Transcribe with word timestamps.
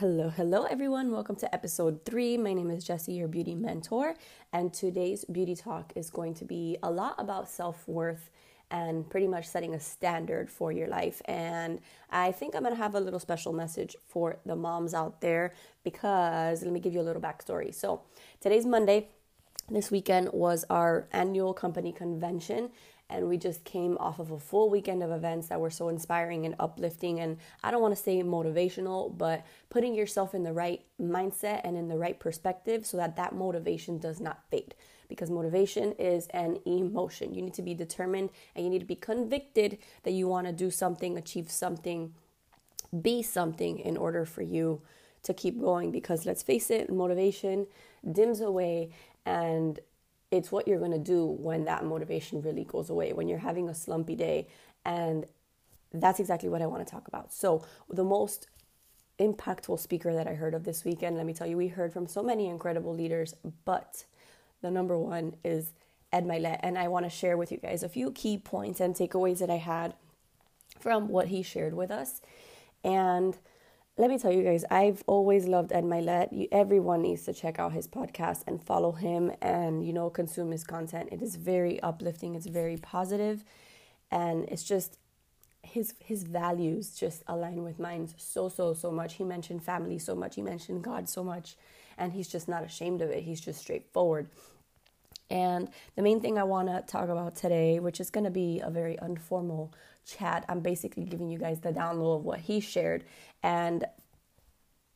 Hello, 0.00 0.30
hello, 0.30 0.62
everyone. 0.62 1.12
Welcome 1.12 1.36
to 1.36 1.54
episode 1.54 2.06
three. 2.06 2.38
My 2.38 2.54
name 2.54 2.70
is 2.70 2.84
Jessie, 2.84 3.12
your 3.12 3.28
beauty 3.28 3.54
mentor, 3.54 4.14
and 4.50 4.72
today's 4.72 5.26
beauty 5.26 5.54
talk 5.54 5.92
is 5.94 6.08
going 6.08 6.32
to 6.36 6.46
be 6.46 6.78
a 6.82 6.90
lot 6.90 7.16
about 7.18 7.50
self 7.50 7.86
worth 7.86 8.30
and 8.70 9.10
pretty 9.10 9.28
much 9.28 9.46
setting 9.46 9.74
a 9.74 9.78
standard 9.78 10.48
for 10.48 10.72
your 10.72 10.88
life. 10.88 11.20
And 11.26 11.80
I 12.08 12.32
think 12.32 12.54
I'm 12.54 12.62
going 12.62 12.74
to 12.74 12.82
have 12.82 12.94
a 12.94 13.00
little 13.00 13.20
special 13.20 13.52
message 13.52 13.94
for 14.08 14.38
the 14.46 14.56
moms 14.56 14.94
out 14.94 15.20
there 15.20 15.52
because 15.84 16.62
let 16.62 16.72
me 16.72 16.80
give 16.80 16.94
you 16.94 17.02
a 17.02 17.08
little 17.08 17.20
backstory. 17.20 17.74
So, 17.74 18.00
today's 18.40 18.64
Monday. 18.64 19.08
This 19.68 19.90
weekend 19.90 20.30
was 20.32 20.64
our 20.70 21.08
annual 21.12 21.52
company 21.52 21.92
convention, 21.92 22.70
and 23.10 23.28
we 23.28 23.36
just 23.36 23.64
came 23.64 23.96
off 23.98 24.18
of 24.18 24.30
a 24.30 24.38
full 24.38 24.70
weekend 24.70 25.02
of 25.02 25.10
events 25.10 25.48
that 25.48 25.60
were 25.60 25.70
so 25.70 25.88
inspiring 25.88 26.46
and 26.46 26.54
uplifting. 26.58 27.20
And 27.20 27.38
i 27.62 27.70
don't 27.70 27.82
want 27.82 27.96
to 27.96 28.02
say 28.02 28.22
motivational 28.22 29.16
but 29.16 29.44
putting 29.68 29.94
yourself 29.94 30.34
in 30.34 30.42
the 30.42 30.52
right 30.52 30.82
mindset 31.00 31.60
and 31.64 31.76
in 31.76 31.88
the 31.88 31.98
right 31.98 32.18
perspective 32.18 32.86
so 32.86 32.96
that 32.96 33.16
that 33.16 33.34
motivation 33.34 33.98
does 33.98 34.20
not 34.20 34.40
fade. 34.50 34.74
Because 35.08 35.30
motivation 35.30 35.92
is 35.98 36.28
an 36.28 36.58
emotion. 36.66 37.34
You 37.34 37.42
need 37.42 37.54
to 37.54 37.62
be 37.62 37.74
determined 37.74 38.30
and 38.54 38.64
you 38.64 38.70
need 38.70 38.78
to 38.78 38.84
be 38.84 38.94
convicted 38.94 39.78
that 40.04 40.12
you 40.12 40.28
want 40.28 40.46
to 40.46 40.52
do 40.52 40.70
something 40.70 41.18
achieve 41.18 41.50
something 41.50 42.14
be 43.02 43.22
something 43.22 43.78
in 43.78 43.96
order 43.96 44.24
for 44.24 44.42
you 44.42 44.82
to 45.22 45.34
keep 45.34 45.60
going. 45.60 45.90
Because 45.90 46.26
let's 46.26 46.42
face 46.42 46.70
it 46.70 46.90
motivation 46.90 47.66
dims 48.10 48.40
away 48.40 48.90
and 49.26 49.80
it's 50.30 50.52
what 50.52 50.68
you're 50.68 50.78
going 50.78 50.92
to 50.92 50.98
do 50.98 51.26
when 51.26 51.64
that 51.64 51.84
motivation 51.84 52.40
really 52.42 52.64
goes 52.64 52.90
away, 52.90 53.12
when 53.12 53.28
you're 53.28 53.38
having 53.38 53.68
a 53.68 53.74
slumpy 53.74 54.14
day. 54.14 54.46
And 54.84 55.26
that's 55.92 56.20
exactly 56.20 56.48
what 56.48 56.62
I 56.62 56.66
want 56.66 56.86
to 56.86 56.90
talk 56.90 57.08
about. 57.08 57.32
So, 57.32 57.64
the 57.88 58.04
most 58.04 58.46
impactful 59.18 59.78
speaker 59.78 60.14
that 60.14 60.26
I 60.26 60.34
heard 60.34 60.54
of 60.54 60.64
this 60.64 60.84
weekend, 60.84 61.16
let 61.16 61.26
me 61.26 61.34
tell 61.34 61.46
you, 61.46 61.56
we 61.56 61.68
heard 61.68 61.92
from 61.92 62.06
so 62.06 62.22
many 62.22 62.46
incredible 62.46 62.94
leaders, 62.94 63.34
but 63.64 64.04
the 64.62 64.70
number 64.70 64.96
one 64.96 65.34
is 65.44 65.72
Ed 66.12 66.24
Mylett. 66.24 66.60
And 66.62 66.78
I 66.78 66.88
want 66.88 67.06
to 67.06 67.10
share 67.10 67.36
with 67.36 67.50
you 67.52 67.58
guys 67.58 67.82
a 67.82 67.88
few 67.88 68.12
key 68.12 68.38
points 68.38 68.80
and 68.80 68.94
takeaways 68.94 69.38
that 69.38 69.50
I 69.50 69.56
had 69.56 69.94
from 70.78 71.08
what 71.08 71.28
he 71.28 71.42
shared 71.42 71.74
with 71.74 71.90
us. 71.90 72.22
And 72.84 73.36
let 73.96 74.08
me 74.08 74.18
tell 74.18 74.32
you 74.32 74.42
guys, 74.42 74.64
I've 74.70 75.02
always 75.06 75.46
loved 75.46 75.72
Ed 75.72 75.84
Mylett. 75.84 76.48
everyone 76.52 77.02
needs 77.02 77.24
to 77.24 77.34
check 77.34 77.58
out 77.58 77.72
his 77.72 77.86
podcast 77.86 78.44
and 78.46 78.62
follow 78.62 78.92
him 78.92 79.32
and, 79.42 79.84
you 79.84 79.92
know, 79.92 80.08
consume 80.08 80.52
his 80.52 80.64
content. 80.64 81.10
It 81.12 81.20
is 81.20 81.36
very 81.36 81.80
uplifting, 81.80 82.34
it's 82.34 82.46
very 82.46 82.76
positive, 82.76 83.44
and 84.10 84.48
it's 84.48 84.64
just 84.64 84.98
his 85.62 85.94
his 85.98 86.22
values 86.22 86.94
just 86.94 87.22
align 87.26 87.62
with 87.62 87.78
mine 87.78 88.08
so 88.16 88.48
so 88.48 88.72
so 88.72 88.90
much. 88.90 89.14
He 89.14 89.24
mentioned 89.24 89.62
family 89.62 89.98
so 89.98 90.14
much, 90.14 90.36
he 90.36 90.42
mentioned 90.42 90.82
God 90.82 91.08
so 91.08 91.22
much, 91.22 91.56
and 91.98 92.12
he's 92.12 92.28
just 92.28 92.48
not 92.48 92.64
ashamed 92.64 93.02
of 93.02 93.10
it. 93.10 93.24
He's 93.24 93.40
just 93.40 93.60
straightforward. 93.60 94.28
And 95.30 95.68
the 95.96 96.02
main 96.02 96.20
thing 96.20 96.38
I 96.38 96.42
want 96.42 96.68
to 96.68 96.82
talk 96.86 97.08
about 97.08 97.36
today, 97.36 97.78
which 97.78 98.00
is 98.00 98.10
going 98.10 98.24
to 98.24 98.30
be 98.30 98.60
a 98.62 98.70
very 98.70 98.98
informal 99.00 99.72
chat, 100.04 100.44
I'm 100.48 100.60
basically 100.60 101.04
giving 101.04 101.30
you 101.30 101.38
guys 101.38 101.60
the 101.60 101.72
download 101.72 102.18
of 102.18 102.24
what 102.24 102.40
he 102.40 102.60
shared 102.60 103.04
and 103.42 103.84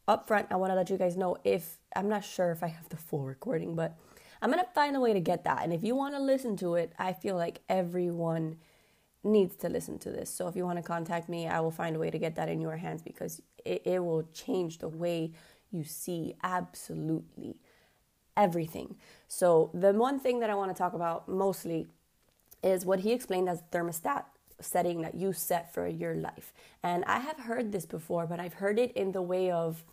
up 0.06 0.26
front, 0.26 0.48
I 0.50 0.56
want 0.56 0.70
to 0.70 0.74
let 0.74 0.90
you 0.90 0.98
guys 0.98 1.16
know 1.16 1.36
if 1.44 1.78
I'm 1.96 2.08
not 2.08 2.24
sure 2.24 2.50
if 2.50 2.62
I 2.62 2.66
have 2.66 2.88
the 2.88 2.96
full 2.96 3.24
recording, 3.24 3.74
but 3.74 3.96
I'm 4.42 4.50
going 4.50 4.62
to 4.62 4.70
find 4.72 4.96
a 4.96 5.00
way 5.00 5.12
to 5.14 5.20
get 5.20 5.44
that. 5.44 5.62
And 5.62 5.72
if 5.72 5.82
you 5.82 5.94
want 5.94 6.14
to 6.14 6.20
listen 6.20 6.56
to 6.58 6.74
it, 6.74 6.92
I 6.98 7.14
feel 7.14 7.36
like 7.36 7.62
everyone 7.68 8.56
needs 9.22 9.56
to 9.56 9.70
listen 9.70 9.98
to 10.00 10.10
this. 10.10 10.28
So 10.28 10.46
if 10.48 10.56
you 10.56 10.66
want 10.66 10.76
to 10.76 10.82
contact 10.82 11.30
me, 11.30 11.48
I 11.48 11.60
will 11.60 11.70
find 11.70 11.96
a 11.96 11.98
way 11.98 12.10
to 12.10 12.18
get 12.18 12.34
that 12.36 12.50
in 12.50 12.60
your 12.60 12.76
hands 12.76 13.00
because 13.00 13.40
it, 13.64 13.82
it 13.86 14.04
will 14.04 14.24
change 14.34 14.78
the 14.78 14.88
way 14.88 15.32
you 15.70 15.84
see 15.84 16.34
absolutely 16.42 17.56
everything. 18.36 18.96
So 19.28 19.70
the 19.74 19.92
one 19.92 20.18
thing 20.18 20.40
that 20.40 20.50
I 20.50 20.54
want 20.54 20.74
to 20.74 20.78
talk 20.78 20.92
about 20.92 21.28
mostly 21.28 21.86
is 22.62 22.84
what 22.84 23.00
he 23.00 23.12
explained 23.12 23.48
as 23.48 23.62
thermostat 23.72 24.24
setting 24.60 25.02
that 25.02 25.14
you 25.14 25.32
set 25.32 25.72
for 25.74 25.86
your 25.86 26.14
life. 26.14 26.52
And 26.82 27.04
I 27.04 27.18
have 27.18 27.38
heard 27.38 27.72
this 27.72 27.86
before, 27.86 28.26
but 28.26 28.40
I've 28.40 28.54
heard 28.54 28.78
it 28.78 28.92
in 28.92 29.12
the 29.12 29.22
way 29.22 29.50
of 29.50 29.84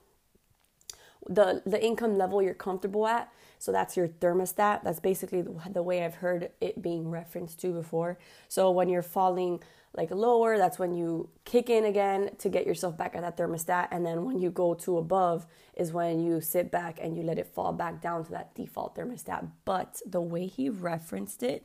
the 1.27 1.61
the 1.65 1.83
income 1.83 2.17
level 2.17 2.41
you're 2.41 2.53
comfortable 2.53 3.07
at. 3.07 3.31
So 3.61 3.71
that's 3.71 3.95
your 3.95 4.07
thermostat. 4.07 4.83
That's 4.83 4.99
basically 4.99 5.43
the, 5.43 5.83
way 5.83 6.03
I've 6.03 6.15
heard 6.15 6.49
it 6.59 6.81
being 6.81 7.11
referenced 7.11 7.59
to 7.59 7.71
before. 7.71 8.17
So 8.47 8.71
when 8.71 8.89
you're 8.89 9.03
falling 9.03 9.61
like 9.93 10.09
lower, 10.09 10.57
that's 10.57 10.79
when 10.79 10.95
you 10.95 11.29
kick 11.45 11.69
in 11.69 11.85
again 11.85 12.31
to 12.39 12.49
get 12.49 12.65
yourself 12.65 12.97
back 12.97 13.13
at 13.13 13.21
that 13.21 13.37
thermostat. 13.37 13.89
And 13.91 14.03
then 14.03 14.25
when 14.25 14.39
you 14.39 14.49
go 14.49 14.73
to 14.73 14.97
above 14.97 15.45
is 15.75 15.93
when 15.93 16.19
you 16.19 16.41
sit 16.41 16.71
back 16.71 16.97
and 16.99 17.15
you 17.15 17.21
let 17.21 17.37
it 17.37 17.53
fall 17.53 17.71
back 17.71 18.01
down 18.01 18.25
to 18.25 18.31
that 18.31 18.55
default 18.55 18.95
thermostat. 18.95 19.47
But 19.63 20.01
the 20.07 20.21
way 20.21 20.47
he 20.47 20.69
referenced 20.69 21.43
it 21.43 21.63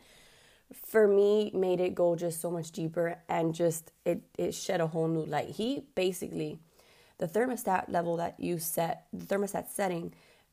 for 0.75 1.09
me 1.09 1.51
made 1.55 1.81
it 1.81 1.95
go 1.95 2.15
just 2.15 2.43
so 2.43 2.51
much 2.51 2.73
deeper 2.73 3.19
and 3.29 3.55
just 3.55 3.93
it 4.05 4.21
it 4.37 4.53
shed 4.53 4.83
a 4.83 4.87
whole 4.89 5.09
new 5.09 5.25
light. 5.25 5.49
He 5.49 5.85
basically 5.95 6.59
the 7.19 7.27
thermostat 7.27 7.89
level 7.89 8.17
that 8.17 8.39
you 8.39 8.59
set, 8.59 9.07
the 9.13 9.25
thermostat 9.25 9.69
setting, 9.69 10.13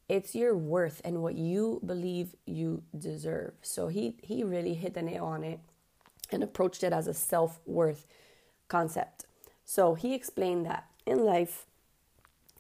it's 0.10 0.36
your 0.36 0.56
worth 0.56 1.02
and 1.04 1.22
what 1.22 1.36
you 1.36 1.82
believe 1.86 2.36
you 2.46 2.84
deserve. 2.98 3.54
So 3.62 3.88
he 3.88 4.18
he 4.22 4.44
really 4.44 4.74
hit 4.74 4.94
the 4.94 5.02
nail 5.02 5.26
on 5.26 5.44
it 5.44 5.60
and 6.32 6.44
approached 6.44 6.84
it 6.84 6.94
as 6.94 7.08
a 7.08 7.14
self-worth 7.14 8.06
concept. 8.68 9.26
So 9.66 9.94
he 9.94 10.14
explained 10.14 10.66
that 10.66 10.88
in 11.06 11.20
life 11.26 11.66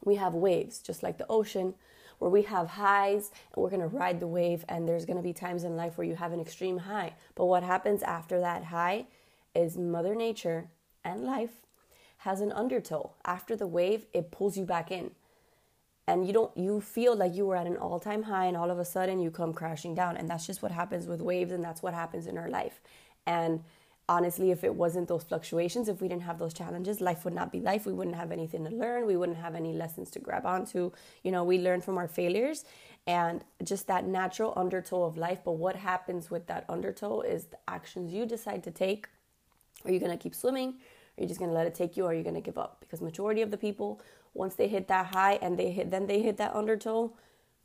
we 0.03 0.16
have 0.16 0.34
waves 0.34 0.80
just 0.80 1.03
like 1.03 1.18
the 1.18 1.25
ocean 1.30 1.75
where 2.20 2.30
we 2.30 2.44
have 2.44 2.68
highs 2.70 3.31
and 3.53 3.64
we're 3.64 3.70
going 3.70 3.81
to 3.81 3.88
ride 3.88 4.20
the 4.20 4.28
wave 4.28 4.64
and 4.70 4.88
there's 4.88 5.06
going 5.06 5.18
to 5.18 5.24
be 5.24 5.34
times 5.34 5.64
in 5.64 5.75
life 5.75 5.97
where 5.97 6.08
you 6.08 6.16
have 6.16 6.31
an 6.31 6.40
extreme 6.40 6.78
high 6.80 7.14
but 7.35 7.46
what 7.46 7.64
happens 7.64 8.03
after 8.03 8.40
that 8.40 8.66
high 8.66 9.06
is 9.56 9.78
mother 9.78 10.16
nature 10.16 10.70
and 11.03 11.24
life 11.24 11.62
has 12.23 12.41
an 12.41 12.51
undertow 12.51 13.11
after 13.25 13.56
the 13.56 13.67
wave 13.67 14.06
it 14.13 14.31
pulls 14.31 14.57
you 14.57 14.66
back 14.66 14.91
in 14.91 15.11
and 16.07 16.28
you 16.28 16.34
don't 16.34 16.56
you 16.57 16.81
feel 16.81 17.16
like 17.16 17.34
you 17.34 17.45
were 17.45 17.56
at 17.56 17.67
an 17.67 17.78
all-time 17.78 18.23
high 18.23 18.45
and 18.45 18.57
all 18.57 18.72
of 18.72 18.79
a 18.79 18.85
sudden 18.85 19.19
you 19.19 19.31
come 19.31 19.53
crashing 19.53 19.95
down 19.95 20.17
and 20.17 20.29
that's 20.29 20.45
just 20.45 20.61
what 20.61 20.72
happens 20.72 21.07
with 21.07 21.22
waves 21.22 21.51
and 21.51 21.63
that's 21.63 21.81
what 21.81 21.94
happens 21.94 22.28
in 22.28 22.38
our 22.38 22.50
life 22.50 22.81
and 23.25 23.63
honestly, 24.09 24.51
if 24.51 24.63
it 24.63 24.75
wasn't 24.75 25.07
those 25.07 25.23
fluctuations, 25.23 25.88
if 25.88 26.01
we 26.01 26.07
didn't 26.07 26.23
have 26.23 26.38
those 26.38 26.53
challenges, 26.53 27.00
life 27.00 27.23
would 27.23 27.34
not 27.34 27.51
be 27.51 27.59
life. 27.59 27.85
We 27.85 27.94
wouldn't 27.94 28.16
have 28.16 28.31
anything 28.31 28.66
to 28.66 28.72
learn. 28.72 29.05
We 29.05 29.16
wouldn't 29.16 29.38
have 29.38 29.55
any 29.55 29.73
lessons 29.73 30.09
to 30.11 30.19
grab 30.19 30.45
onto. 30.45 30.91
You 31.23 31.31
know, 31.31 31.44
we 31.44 31.59
learn 31.59 31.81
from 31.81 31.97
our 31.97 32.07
failures 32.07 32.66
and 33.07 33.44
just 33.63 33.88
that 33.88 34.05
natural 34.05 34.53
undertow 34.55 35.03
of 35.03 35.17
life. 35.17 35.40
But 35.44 35.53
what 35.53 35.75
happens 35.75 36.29
with 36.29 36.47
that 36.47 36.66
undertow 36.69 37.22
is 37.22 37.45
the 37.45 37.57
actions 37.67 38.13
you 38.13 38.25
decide 38.25 38.63
to 38.63 38.72
take. 38.72 39.07
Are 39.85 39.91
you 39.91 40.00
going 40.00 40.11
to 40.11 40.22
keep 40.22 40.35
swimming? 40.35 40.75
Are 41.18 41.22
you 41.22 41.28
just 41.28 41.40
going 41.40 41.51
to 41.51 41.56
let 41.56 41.68
it 41.68 41.75
take 41.75 41.96
you 41.96 42.06
or 42.06 42.12
are 42.12 42.13
you 42.13 42.24
going 42.24 42.35
to 42.35 42.41
give 42.41 42.57
up? 42.57 42.78
Because 42.79 43.01
majority 43.01 43.41
of 43.41 43.51
the 43.51 43.57
people, 43.57 44.01
once 44.34 44.56
they 44.56 44.68
hit 44.68 44.88
that 44.88 45.07
high 45.07 45.34
and 45.41 45.57
they 45.57 45.72
hit, 45.72 45.91
then 45.91 46.07
they 46.07 46.22
hit 46.22 46.38
that 46.38 46.56
undertow, 46.56 47.13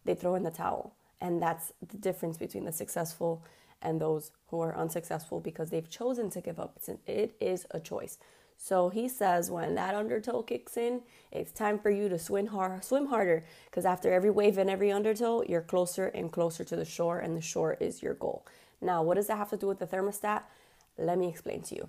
they 0.05 0.15
throw 0.15 0.35
in 0.35 0.43
the 0.43 0.51
towel. 0.51 0.95
And 1.21 1.43
that's 1.43 1.73
the 1.87 1.97
difference 1.97 2.37
between 2.37 2.65
the 2.65 2.73
successful 2.73 3.45
and 3.81 4.01
those 4.01 4.31
who 4.49 4.61
are 4.61 4.77
unsuccessful 4.77 5.41
because 5.41 5.71
they've 5.71 5.89
chosen 5.89 6.31
to 6.31 6.41
give 6.41 6.59
up. 6.59 6.79
It 7.07 7.37
is 7.41 7.67
a 7.71 7.81
choice. 7.81 8.19
So 8.61 8.89
he 8.89 9.09
says 9.09 9.51
when 9.51 9.77
that 9.77 9.95
undertow 9.95 10.43
kicks 10.43 10.77
in, 10.77 11.03
it's 11.31 11.53
time 11.53 11.79
for 11.79 11.91
you 11.91 12.09
to 12.09 12.19
swim 12.19 12.49
hard, 12.49 12.85
swim 12.85 13.07
harder 13.07 13.45
because 13.67 13.85
after 13.87 14.13
every 14.13 14.31
wave 14.31 14.59
and 14.59 14.69
every 14.69 14.91
undertow, 14.91 15.43
you're 15.49 15.63
closer 15.63 16.07
and 16.09 16.33
closer 16.33 16.65
to 16.65 16.77
the 16.77 16.85
shore 16.85 17.21
and 17.21 17.37
the 17.37 17.41
shore 17.41 17.75
is 17.81 18.03
your 18.03 18.15
goal. 18.15 18.45
Now, 18.81 19.03
what 19.03 19.15
does 19.15 19.29
that 19.29 19.39
have 19.39 19.51
to 19.51 19.57
do 19.57 19.69
with 19.69 19.79
the 19.79 19.87
thermostat? 19.87 20.43
Let 20.99 21.19
me 21.19 21.29
explain 21.29 21.63
to 21.63 21.77
you. 21.77 21.89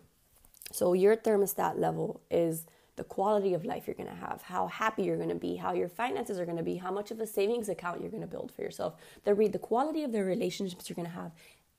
So 0.71 0.93
your 0.93 1.15
thermostat 1.15 1.79
level 1.79 2.21
is 2.29 2.65
the 2.95 3.03
quality 3.05 3.53
of 3.53 3.63
life 3.63 3.87
you're 3.87 3.95
going 3.95 4.09
to 4.09 4.15
have, 4.15 4.41
how 4.41 4.67
happy 4.67 5.03
you're 5.03 5.15
going 5.15 5.29
to 5.29 5.35
be, 5.35 5.55
how 5.55 5.73
your 5.73 5.87
finances 5.87 6.37
are 6.37 6.45
going 6.45 6.57
to 6.57 6.63
be, 6.63 6.75
how 6.75 6.91
much 6.91 7.11
of 7.11 7.19
a 7.21 7.25
savings 7.25 7.69
account 7.69 8.01
you're 8.01 8.11
going 8.11 8.21
to 8.21 8.27
build 8.27 8.51
for 8.51 8.61
yourself. 8.61 8.95
The 9.23 9.33
the 9.33 9.57
quality 9.57 10.03
of 10.03 10.11
the 10.11 10.23
relationships 10.23 10.89
you're 10.89 10.95
going 10.95 11.07
to 11.07 11.13
have 11.13 11.31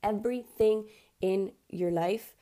everything 0.03 0.87
in 1.21 1.53
your 1.69 1.91
life, 1.91 2.35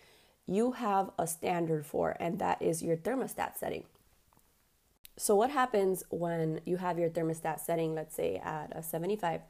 you 0.47 0.73
have 0.73 1.11
a 1.19 1.27
standard 1.27 1.85
for, 1.85 2.17
and 2.21 2.39
that 2.39 2.63
is 2.63 2.83
your 2.83 2.97
thermostat 2.97 3.59
setting. 3.59 3.85
So, 5.17 5.35
what 5.35 5.51
happens 5.51 6.05
when 6.11 6.61
you 6.65 6.77
have 6.77 6.99
your 6.99 7.11
thermostat 7.11 7.59
setting, 7.59 7.95
let's 7.95 8.15
say 8.15 8.37
at 8.37 8.73
a 8.75 8.83
75, 8.83 9.41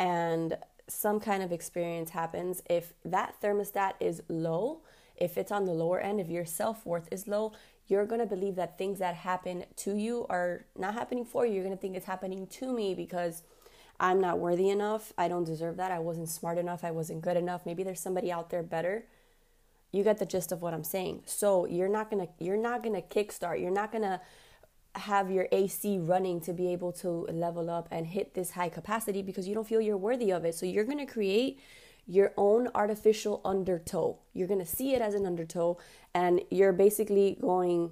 and 0.00 0.58
some 0.88 1.20
kind 1.20 1.44
of 1.44 1.52
experience 1.52 2.10
happens? 2.10 2.62
If 2.68 2.92
that 3.04 3.36
thermostat 3.40 3.92
is 4.00 4.22
low, 4.28 4.80
if 5.16 5.38
it's 5.38 5.52
on 5.52 5.64
the 5.64 5.72
lower 5.72 6.00
end, 6.00 6.20
if 6.20 6.28
your 6.28 6.44
self 6.44 6.84
worth 6.84 7.08
is 7.10 7.26
low, 7.26 7.52
you're 7.88 8.06
going 8.06 8.20
to 8.20 8.26
believe 8.26 8.56
that 8.56 8.78
things 8.78 8.98
that 8.98 9.14
happen 9.14 9.64
to 9.76 9.96
you 9.96 10.26
are 10.28 10.66
not 10.76 10.94
happening 10.94 11.24
for 11.24 11.46
you. 11.46 11.54
You're 11.54 11.64
going 11.64 11.76
to 11.76 11.80
think 11.80 11.96
it's 11.96 12.06
happening 12.06 12.46
to 12.46 12.72
me 12.72 12.94
because 12.94 13.42
I'm 13.98 14.20
not 14.20 14.38
worthy 14.38 14.68
enough. 14.68 15.12
I 15.16 15.28
don't 15.28 15.44
deserve 15.44 15.76
that. 15.76 15.90
I 15.90 15.98
wasn't 15.98 16.28
smart 16.28 16.58
enough. 16.58 16.84
I 16.84 16.90
wasn't 16.90 17.22
good 17.22 17.36
enough. 17.36 17.64
Maybe 17.64 17.82
there's 17.82 18.00
somebody 18.00 18.30
out 18.30 18.50
there 18.50 18.62
better. 18.62 19.04
You 19.92 20.02
get 20.02 20.18
the 20.18 20.26
gist 20.26 20.52
of 20.52 20.60
what 20.60 20.74
I'm 20.74 20.84
saying. 20.84 21.22
So 21.26 21.64
you're 21.64 21.88
not 21.88 22.10
gonna 22.10 22.28
you're 22.38 22.56
not 22.58 22.82
gonna 22.82 23.00
kickstart. 23.00 23.60
You're 23.60 23.70
not 23.70 23.92
gonna 23.92 24.20
have 24.96 25.30
your 25.30 25.48
AC 25.52 25.98
running 25.98 26.40
to 26.42 26.52
be 26.52 26.72
able 26.72 26.92
to 26.92 27.26
level 27.30 27.70
up 27.70 27.88
and 27.90 28.06
hit 28.06 28.34
this 28.34 28.50
high 28.50 28.68
capacity 28.68 29.22
because 29.22 29.46
you 29.46 29.54
don't 29.54 29.66
feel 29.66 29.80
you're 29.80 29.96
worthy 29.96 30.30
of 30.30 30.44
it. 30.44 30.54
So 30.54 30.66
you're 30.66 30.84
to 30.84 31.06
create 31.06 31.60
your 32.06 32.32
own 32.36 32.68
artificial 32.74 33.40
undertow. 33.44 34.18
You're 34.32 34.48
going 34.48 34.60
to 34.60 34.66
see 34.66 34.94
it 34.94 35.02
as 35.02 35.14
an 35.14 35.26
undertow 35.26 35.78
and 36.14 36.40
you're 36.50 36.72
basically 36.72 37.36
going 37.40 37.90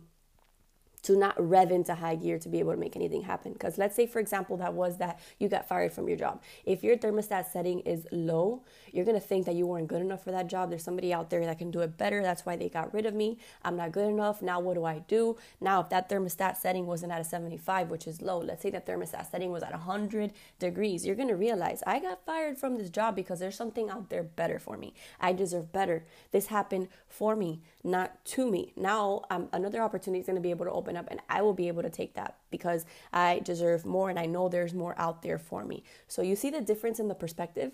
to 1.05 1.17
not 1.17 1.35
rev 1.39 1.71
into 1.71 1.95
high 1.95 2.17
gear 2.17 2.39
to 2.39 2.49
be 2.49 2.59
able 2.59 2.73
to 2.73 2.79
make 2.79 2.97
anything 2.97 3.23
happen. 3.23 3.53
Because 3.53 3.79
let's 3.79 3.97
say, 3.97 4.07
for 4.07 4.19
example, 4.19 4.57
that 4.59 4.75
was 4.75 4.99
that 4.99 5.21
you 5.39 5.49
got 5.49 5.69
fired 5.69 5.93
from 5.93 6.09
your 6.09 6.17
job. 6.17 6.43
If 6.65 6.83
your 6.83 6.97
thermostat 6.97 7.47
setting 7.51 7.81
is 7.81 8.07
low, 8.13 8.63
you're 8.93 9.05
to 9.05 9.21
think 9.21 9.47
that 9.47 9.55
you 9.55 9.67
weren't 9.67 9.89
good 9.89 10.01
enough 10.01 10.25
for 10.25 10.31
that 10.31 10.47
job. 10.47 10.71
There's 10.71 10.85
somebody 10.85 11.13
out 11.13 11.31
there 11.31 11.45
that 11.45 11.59
can 11.59 11.71
do 11.71 11.81
it 11.81 11.97
better. 11.97 12.23
That's 12.23 12.47
why 12.47 12.57
they 12.57 12.69
got 12.69 12.93
rid 12.95 13.07
of 13.07 13.15
me. 13.15 13.39
I'm 13.63 13.77
not 13.77 13.93
good 13.93 14.09
enough. 14.09 14.41
Now, 14.43 14.61
what 14.61 14.75
do 14.75 14.85
I 14.85 15.01
do? 15.01 15.37
Now, 15.61 15.81
if 15.81 15.89
that 15.91 16.09
thermostat 16.09 16.57
setting 16.57 16.87
wasn't 16.87 17.13
at 17.13 17.21
a 17.21 17.25
75, 17.25 17.91
which 17.91 18.07
is 18.07 18.23
low, 18.23 18.39
let's 18.39 18.63
say 18.63 18.71
that 18.71 18.87
thermostat 18.87 19.31
setting 19.31 19.51
was 19.51 19.63
at 19.63 19.73
100 19.73 20.33
degrees, 20.59 21.05
you're 21.05 21.17
to 21.25 21.35
realize 21.35 21.83
I 21.87 22.01
got 22.01 22.25
fired 22.25 22.59
from 22.59 22.77
this 22.77 22.91
job 22.91 23.17
because 23.17 23.41
there's 23.41 23.57
something 23.57 23.91
out 23.91 24.11
there 24.11 24.23
better 24.23 24.59
for 24.59 24.77
me. 24.77 24.95
I 25.21 25.33
deserve 25.33 25.73
better. 25.73 26.05
This 26.33 26.47
happened 26.47 26.89
for 27.09 27.37
me, 27.37 27.61
not 27.83 28.25
to 28.27 28.51
me. 28.51 28.73
Now, 28.77 29.23
um, 29.31 29.49
another 29.53 29.83
opportunity 29.83 30.21
is 30.21 30.27
to 30.27 30.41
be 30.41 30.51
able 30.51 30.67
to 30.67 30.73
open 30.73 30.94
open 30.95 30.97
up 30.97 31.11
and 31.11 31.21
I 31.29 31.43
will 31.43 31.55
be 31.55 31.69
able 31.69 31.83
to 31.83 31.91
take 31.91 32.15
that 32.15 32.37
because 32.51 32.87
I 33.13 33.41
deserve 33.41 33.85
more 33.85 34.11
and 34.11 34.19
I 34.19 34.27
know 34.27 34.49
there's 34.49 34.75
more 34.75 34.95
out 34.99 35.23
there 35.23 35.39
for 35.39 35.65
me. 35.65 35.83
So 36.09 36.23
you 36.23 36.37
see 36.37 36.51
the 36.51 36.61
difference 36.61 36.99
in 36.99 37.09
the 37.09 37.15
perspective 37.15 37.73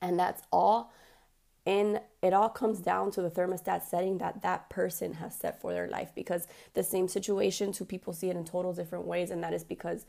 and 0.00 0.18
that's 0.18 0.42
all 0.52 0.92
and 1.66 2.00
it 2.22 2.32
all 2.32 2.48
comes 2.48 2.80
down 2.80 3.10
to 3.10 3.20
the 3.20 3.30
thermostat 3.30 3.82
setting 3.82 4.16
that 4.18 4.40
that 4.40 4.70
person 4.70 5.14
has 5.14 5.34
set 5.34 5.60
for 5.60 5.74
their 5.74 5.88
life 5.88 6.10
because 6.14 6.48
the 6.72 6.82
same 6.82 7.06
situation 7.06 7.72
two 7.72 7.84
people 7.84 8.12
see 8.12 8.30
it 8.30 8.36
in 8.36 8.44
total 8.44 8.72
different 8.72 9.06
ways 9.06 9.30
and 9.30 9.42
that 9.42 9.52
is 9.52 9.64
because 9.64 10.06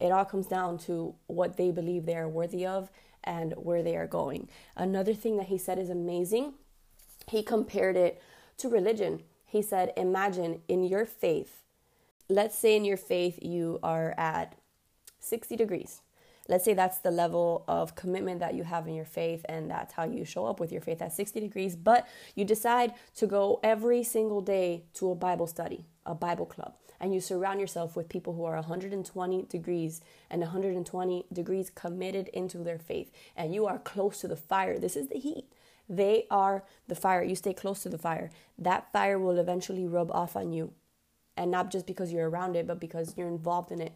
it 0.00 0.10
all 0.10 0.24
comes 0.24 0.46
down 0.46 0.78
to 0.78 1.14
what 1.26 1.56
they 1.56 1.70
believe 1.70 2.06
they 2.06 2.16
are 2.16 2.28
worthy 2.28 2.66
of 2.66 2.90
and 3.22 3.52
where 3.52 3.82
they 3.82 3.96
are 3.96 4.06
going. 4.06 4.48
Another 4.76 5.14
thing 5.14 5.36
that 5.36 5.46
he 5.46 5.56
said 5.56 5.78
is 5.78 5.88
amazing. 5.88 6.54
He 7.28 7.42
compared 7.42 7.96
it 7.96 8.20
to 8.58 8.68
religion. 8.68 9.22
He 9.46 9.62
said 9.62 9.92
imagine 9.96 10.62
in 10.68 10.82
your 10.82 11.06
faith 11.06 11.63
let's 12.28 12.56
say 12.56 12.76
in 12.76 12.84
your 12.84 12.96
faith 12.96 13.38
you 13.42 13.78
are 13.82 14.14
at 14.16 14.56
60 15.20 15.56
degrees. 15.56 16.00
Let's 16.46 16.64
say 16.64 16.74
that's 16.74 16.98
the 16.98 17.10
level 17.10 17.64
of 17.66 17.94
commitment 17.94 18.40
that 18.40 18.54
you 18.54 18.64
have 18.64 18.86
in 18.86 18.94
your 18.94 19.06
faith, 19.06 19.46
and 19.48 19.70
that's 19.70 19.94
how 19.94 20.04
you 20.04 20.26
show 20.26 20.44
up 20.44 20.60
with 20.60 20.70
your 20.70 20.82
faith 20.82 21.00
at 21.00 21.14
60 21.14 21.40
degrees. 21.40 21.74
But 21.74 22.06
you 22.34 22.44
decide 22.44 22.92
to 23.16 23.26
go 23.26 23.60
every 23.62 24.02
single 24.02 24.42
day 24.42 24.84
to 24.94 25.10
a 25.10 25.14
Bible 25.14 25.46
study, 25.46 25.86
a 26.04 26.14
Bible 26.14 26.44
club, 26.44 26.74
and 27.00 27.14
you 27.14 27.20
surround 27.20 27.60
yourself 27.60 27.96
with 27.96 28.10
people 28.10 28.34
who 28.34 28.44
are 28.44 28.56
120 28.56 29.42
degrees 29.44 30.02
and 30.30 30.42
120 30.42 31.24
degrees 31.32 31.70
committed 31.70 32.28
into 32.28 32.58
their 32.58 32.78
faith, 32.78 33.10
and 33.34 33.54
you 33.54 33.64
are 33.64 33.78
close 33.78 34.20
to 34.20 34.28
the 34.28 34.36
fire. 34.36 34.78
This 34.78 34.96
is 34.96 35.08
the 35.08 35.18
heat. 35.18 35.50
They 35.88 36.26
are 36.30 36.64
the 36.88 36.94
fire. 36.94 37.22
You 37.22 37.36
stay 37.36 37.54
close 37.54 37.82
to 37.84 37.88
the 37.88 37.98
fire. 37.98 38.30
That 38.58 38.92
fire 38.92 39.18
will 39.18 39.38
eventually 39.38 39.86
rub 39.86 40.10
off 40.10 40.36
on 40.36 40.52
you 40.52 40.72
and 41.36 41.50
not 41.50 41.70
just 41.70 41.86
because 41.86 42.12
you're 42.12 42.28
around 42.28 42.56
it, 42.56 42.66
but 42.66 42.80
because 42.80 43.14
you're 43.16 43.28
involved 43.28 43.72
in 43.72 43.80
it. 43.80 43.92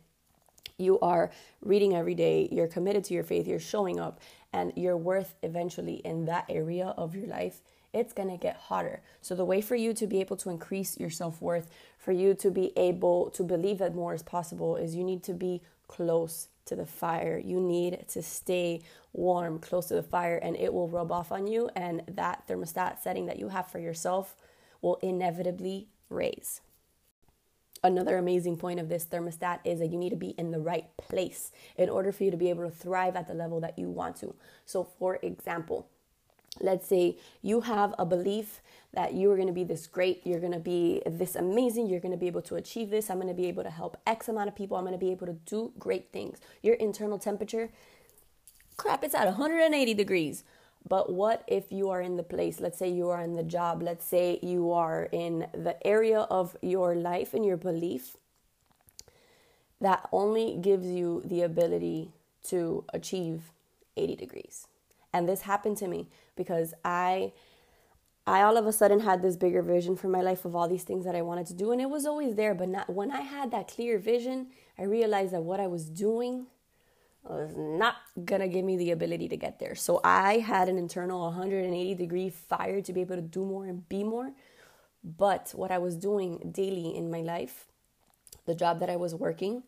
You 0.77 0.99
are 1.01 1.31
reading 1.61 1.95
every 1.95 2.15
day, 2.15 2.49
you're 2.53 2.69
committed 2.69 3.05
to 3.05 3.15
your 3.15 3.25
faith, 3.25 3.49
you're 3.49 3.59
showing 3.59 3.99
up, 3.99 4.21
and 4.53 4.73
your 4.77 4.97
worth 4.97 5.35
eventually 5.43 5.97
in 5.97 6.25
that 6.27 6.45
area 6.49 6.95
of 6.97 7.15
your 7.15 7.27
life, 7.27 7.63
it's 7.93 8.13
gonna 8.13 8.37
get 8.37 8.57
hotter. 8.57 9.03
So, 9.21 9.35
the 9.35 9.45
way 9.45 9.61
for 9.61 9.75
you 9.75 9.93
to 9.95 10.07
be 10.07 10.21
able 10.21 10.37
to 10.37 10.51
increase 10.51 10.99
your 10.99 11.11
self 11.11 11.41
worth, 11.41 11.69
for 11.99 12.13
you 12.13 12.35
to 12.35 12.51
be 12.51 12.73
able 12.77 13.31
to 13.31 13.43
believe 13.43 13.79
that 13.79 13.95
more 13.95 14.15
is 14.15 14.23
possible, 14.23 14.77
is 14.77 14.95
you 14.95 15.05
need 15.05 15.23
to 15.25 15.33
be 15.33 15.63
close 15.89 16.49
to 16.67 16.77
the 16.77 16.87
fire. 16.87 17.41
You 17.43 17.61
need 17.61 18.05
to 18.09 18.23
stay 18.23 18.83
warm, 19.13 19.59
close 19.59 19.87
to 19.87 19.95
the 19.95 20.03
fire, 20.03 20.37
and 20.37 20.55
it 20.55 20.73
will 20.73 20.89
rub 20.89 21.11
off 21.11 21.33
on 21.33 21.47
you. 21.47 21.71
And 21.75 22.03
that 22.07 22.47
thermostat 22.47 23.01
setting 23.01 23.27
that 23.27 23.39
you 23.39 23.49
have 23.49 23.69
for 23.69 23.79
yourself 23.79 24.37
will 24.81 24.97
inevitably 24.97 25.89
raise. 26.09 26.61
Another 27.83 28.17
amazing 28.17 28.57
point 28.57 28.81
of 28.81 28.89
this 28.89 29.05
thermostat 29.05 29.61
is 29.65 29.79
that 29.79 29.91
you 29.91 29.99
need 29.99 30.11
to 30.11 30.17
be 30.17 30.31
in 30.31 30.51
the 30.51 30.59
right 30.61 30.97
place 30.97 31.53
in 31.77 31.89
order 31.89 32.11
for 32.11 32.25
you 32.25 32.31
to 32.31 32.37
be 32.37 32.51
able 32.51 32.65
to 32.65 32.71
thrive 32.71 33.15
at 33.15 33.29
the 33.29 33.35
level 33.35 33.61
that 33.61 33.79
you 33.79 33.89
want 33.89 34.17
to. 34.17 34.35
So, 34.65 34.83
for 34.83 35.19
example, 35.23 35.89
let's 36.61 36.89
say 36.89 37.19
you 37.43 37.63
have 37.63 37.95
a 37.99 38.05
belief 38.05 38.61
that 38.95 39.13
you 39.15 39.31
are 39.31 39.37
going 39.37 39.49
to 39.49 39.55
be 39.55 39.65
this 39.65 39.87
great, 39.87 40.23
you're 40.25 40.41
going 40.41 40.53
to 40.53 40.59
be 40.59 41.03
this 41.07 41.37
amazing, 41.37 41.87
you're 41.87 42.01
going 42.01 42.13
to 42.13 42.19
be 42.19 42.27
able 42.27 42.43
to 42.43 42.57
achieve 42.57 42.91
this, 42.91 43.11
I'm 43.11 43.19
going 43.19 43.29
to 43.29 43.35
be 43.35 43.47
able 43.47 43.63
to 43.63 43.71
help 43.71 43.97
X 44.07 44.29
amount 44.29 44.49
of 44.49 44.57
people, 44.57 44.77
I'm 44.77 44.85
going 44.85 44.99
to 44.99 44.99
be 44.99 45.13
able 45.13 45.27
to 45.27 45.37
do 45.45 45.73
great 45.79 46.11
things. 46.13 46.39
Your 46.63 46.75
internal 46.77 47.19
temperature, 47.19 47.71
crap, 48.77 49.05
it's 49.05 49.15
at 49.15 49.27
180 49.27 49.95
degrees. 49.95 50.43
But 50.87 51.13
what 51.13 51.45
if 51.47 51.71
you 51.71 51.91
are 51.91 52.01
in 52.01 52.17
the 52.17 52.23
place, 52.23 52.61
let's 52.61 52.79
say 52.79 52.89
you 52.89 53.09
are 53.11 53.21
in 53.21 53.35
the 53.35 53.43
job, 53.43 53.83
let's 53.83 54.05
say 54.05 54.39
you 54.43 54.73
are 54.73 55.09
in 55.13 55.47
the 55.53 55.77
area 55.87 56.21
of 56.21 56.57
your 56.63 56.95
life 56.95 57.35
and 57.35 57.45
your 57.45 57.57
belief 57.57 58.17
that 59.81 60.09
only 60.13 60.57
gives 60.61 60.87
you 60.87 61.23
the 61.25 61.43
ability 61.43 62.11
to 62.45 62.85
achieve 62.93 63.53
80 63.97 64.17
degrees. 64.17 64.67
And 65.13 65.29
this 65.29 65.43
happened 65.43 65.77
to 65.79 65.89
me 65.89 66.09
because 66.37 66.75
I 66.85 67.33
I 68.27 68.43
all 68.43 68.59
of 68.59 68.67
a 68.67 68.73
sudden 68.73 69.01
had 69.01 69.23
this 69.23 69.37
bigger 69.37 69.63
vision 69.63 69.97
for 69.97 70.09
my 70.09 70.21
life 70.21 70.45
of 70.45 70.55
all 70.55 70.69
these 70.69 70.83
things 70.83 71.07
that 71.07 71.15
I 71.17 71.23
wanted 71.23 71.47
to 71.47 71.55
do 71.55 71.73
and 71.73 71.81
it 71.81 71.89
was 71.89 72.05
always 72.05 72.35
there, 72.35 72.55
but 72.55 72.69
not 72.69 72.91
when 72.91 73.11
I 73.11 73.23
had 73.23 73.51
that 73.53 73.69
clear 73.69 73.99
vision, 73.99 74.49
I 74.79 74.83
realized 74.83 75.33
that 75.33 75.43
what 75.43 75.61
I 75.61 75.67
was 75.67 75.89
doing 75.89 76.47
was 77.31 77.57
not 77.57 77.97
gonna 78.25 78.49
give 78.49 78.65
me 78.65 78.77
the 78.77 78.91
ability 78.91 79.29
to 79.29 79.37
get 79.37 79.59
there. 79.59 79.75
So 79.75 80.01
I 80.05 80.39
had 80.39 80.69
an 80.69 80.79
internal 80.79 81.21
180 81.23 81.95
degree 81.95 82.31
fire 82.31 82.81
to 82.81 82.93
be 82.93 83.01
able 83.01 83.17
to 83.17 83.23
do 83.23 83.45
more 83.45 83.67
and 83.67 83.89
be 83.89 84.05
more. 84.05 84.33
But 85.05 85.53
what 85.55 85.71
I 85.71 85.79
was 85.79 85.97
doing 85.97 86.51
daily 86.53 86.95
in 86.97 87.11
my 87.11 87.21
life, 87.21 87.67
the 88.47 88.55
job 88.55 88.81
that 88.81 88.91
I 88.91 88.97
was 88.97 89.15
working, 89.15 89.63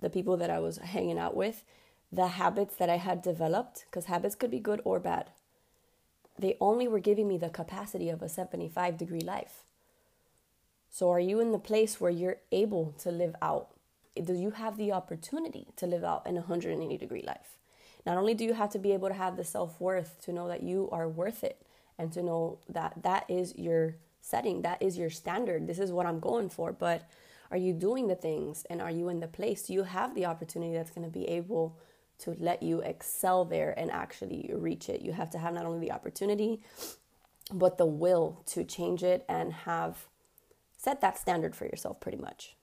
the 0.00 0.10
people 0.10 0.36
that 0.36 0.50
I 0.50 0.58
was 0.58 0.78
hanging 0.78 1.18
out 1.18 1.36
with, 1.36 1.64
the 2.10 2.28
habits 2.28 2.76
that 2.76 2.90
I 2.90 2.98
had 2.98 3.22
developed, 3.22 3.86
because 3.86 4.06
habits 4.06 4.34
could 4.34 4.50
be 4.50 4.58
good 4.58 4.82
or 4.84 5.00
bad, 5.00 5.30
they 6.38 6.56
only 6.60 6.88
were 6.88 6.98
giving 6.98 7.28
me 7.28 7.38
the 7.38 7.48
capacity 7.48 8.08
of 8.08 8.22
a 8.22 8.28
75 8.28 8.96
degree 8.96 9.20
life. 9.20 9.64
So, 10.90 11.10
are 11.10 11.20
you 11.20 11.40
in 11.40 11.52
the 11.52 11.58
place 11.58 12.00
where 12.00 12.10
you're 12.10 12.40
able 12.50 12.94
to 12.98 13.10
live 13.10 13.34
out 13.40 13.71
do 14.20 14.34
you 14.34 14.50
have 14.50 14.76
the 14.76 14.92
opportunity 14.92 15.68
to 15.76 15.86
live 15.86 16.04
out 16.04 16.26
an 16.26 16.34
180 16.34 16.96
degree 16.96 17.24
life? 17.26 17.56
Not 18.04 18.18
only 18.18 18.34
do 18.34 18.44
you 18.44 18.54
have 18.54 18.70
to 18.70 18.78
be 18.78 18.92
able 18.92 19.08
to 19.08 19.14
have 19.14 19.36
the 19.36 19.44
self 19.44 19.80
worth 19.80 20.20
to 20.24 20.32
know 20.32 20.48
that 20.48 20.62
you 20.62 20.88
are 20.90 21.08
worth 21.08 21.44
it 21.44 21.64
and 21.98 22.12
to 22.12 22.22
know 22.22 22.58
that 22.68 23.02
that 23.02 23.24
is 23.28 23.54
your 23.56 23.96
setting, 24.20 24.62
that 24.62 24.82
is 24.82 24.98
your 24.98 25.10
standard, 25.10 25.66
this 25.66 25.78
is 25.78 25.92
what 25.92 26.06
I'm 26.06 26.20
going 26.20 26.48
for, 26.48 26.72
but 26.72 27.08
are 27.50 27.56
you 27.56 27.72
doing 27.72 28.08
the 28.08 28.14
things 28.14 28.64
and 28.70 28.80
are 28.80 28.90
you 28.90 29.08
in 29.08 29.20
the 29.20 29.28
place? 29.28 29.62
Do 29.66 29.74
you 29.74 29.82
have 29.82 30.14
the 30.14 30.24
opportunity 30.24 30.72
that's 30.72 30.90
going 30.90 31.06
to 31.06 31.12
be 31.12 31.28
able 31.28 31.78
to 32.20 32.34
let 32.38 32.62
you 32.62 32.80
excel 32.80 33.44
there 33.44 33.78
and 33.78 33.90
actually 33.90 34.50
reach 34.54 34.88
it? 34.88 35.02
You 35.02 35.12
have 35.12 35.30
to 35.30 35.38
have 35.38 35.54
not 35.54 35.66
only 35.66 35.80
the 35.80 35.92
opportunity, 35.92 36.62
but 37.52 37.76
the 37.76 37.86
will 37.86 38.42
to 38.46 38.64
change 38.64 39.02
it 39.02 39.24
and 39.28 39.52
have 39.52 40.06
set 40.76 41.00
that 41.02 41.18
standard 41.18 41.54
for 41.54 41.66
yourself 41.66 42.00
pretty 42.00 42.18
much. 42.18 42.56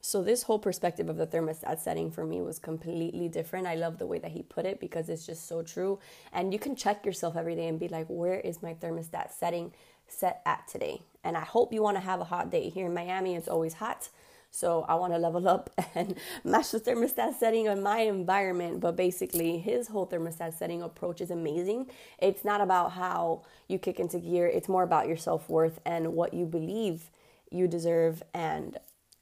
So 0.00 0.22
this 0.22 0.44
whole 0.44 0.58
perspective 0.58 1.08
of 1.08 1.16
the 1.16 1.26
thermostat 1.26 1.80
setting 1.80 2.10
for 2.10 2.24
me 2.24 2.40
was 2.40 2.58
completely 2.58 3.28
different. 3.28 3.66
I 3.66 3.74
love 3.74 3.98
the 3.98 4.06
way 4.06 4.18
that 4.20 4.30
he 4.30 4.42
put 4.42 4.64
it 4.64 4.80
because 4.80 5.08
it's 5.08 5.26
just 5.26 5.48
so 5.48 5.62
true. 5.62 5.98
And 6.32 6.52
you 6.52 6.58
can 6.58 6.76
check 6.76 7.04
yourself 7.04 7.36
every 7.36 7.56
day 7.56 7.66
and 7.66 7.80
be 7.80 7.88
like, 7.88 8.06
where 8.06 8.38
is 8.38 8.62
my 8.62 8.74
thermostat 8.74 9.32
setting 9.32 9.72
set 10.06 10.40
at 10.46 10.68
today? 10.68 11.02
And 11.24 11.36
I 11.36 11.44
hope 11.44 11.72
you 11.72 11.82
want 11.82 11.96
to 11.96 12.00
have 12.00 12.20
a 12.20 12.24
hot 12.24 12.50
day. 12.50 12.70
Here 12.70 12.86
in 12.86 12.94
Miami, 12.94 13.34
it's 13.34 13.48
always 13.48 13.74
hot. 13.74 14.08
So 14.50 14.86
I 14.88 14.94
want 14.94 15.12
to 15.12 15.18
level 15.18 15.46
up 15.48 15.70
and 15.94 16.14
match 16.44 16.70
the 16.70 16.80
thermostat 16.80 17.34
setting 17.38 17.68
on 17.68 17.82
my 17.82 18.00
environment. 18.00 18.80
But 18.80 18.96
basically, 18.96 19.58
his 19.58 19.88
whole 19.88 20.06
thermostat 20.06 20.54
setting 20.54 20.80
approach 20.80 21.20
is 21.20 21.30
amazing. 21.30 21.90
It's 22.18 22.44
not 22.44 22.60
about 22.60 22.92
how 22.92 23.42
you 23.66 23.78
kick 23.78 24.00
into 24.00 24.18
gear, 24.18 24.46
it's 24.46 24.68
more 24.68 24.84
about 24.84 25.08
your 25.08 25.16
self 25.16 25.50
worth 25.50 25.80
and 25.84 26.14
what 26.14 26.32
you 26.32 26.46
believe 26.46 27.10
you 27.50 27.66
deserve 27.66 28.22
and 28.32 28.78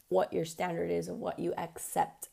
what 0.08 0.32
your 0.32 0.44
standard 0.44 0.90
is 0.90 1.08
and 1.08 1.20
what 1.20 1.38
you 1.38 1.52
accept. 1.56 2.28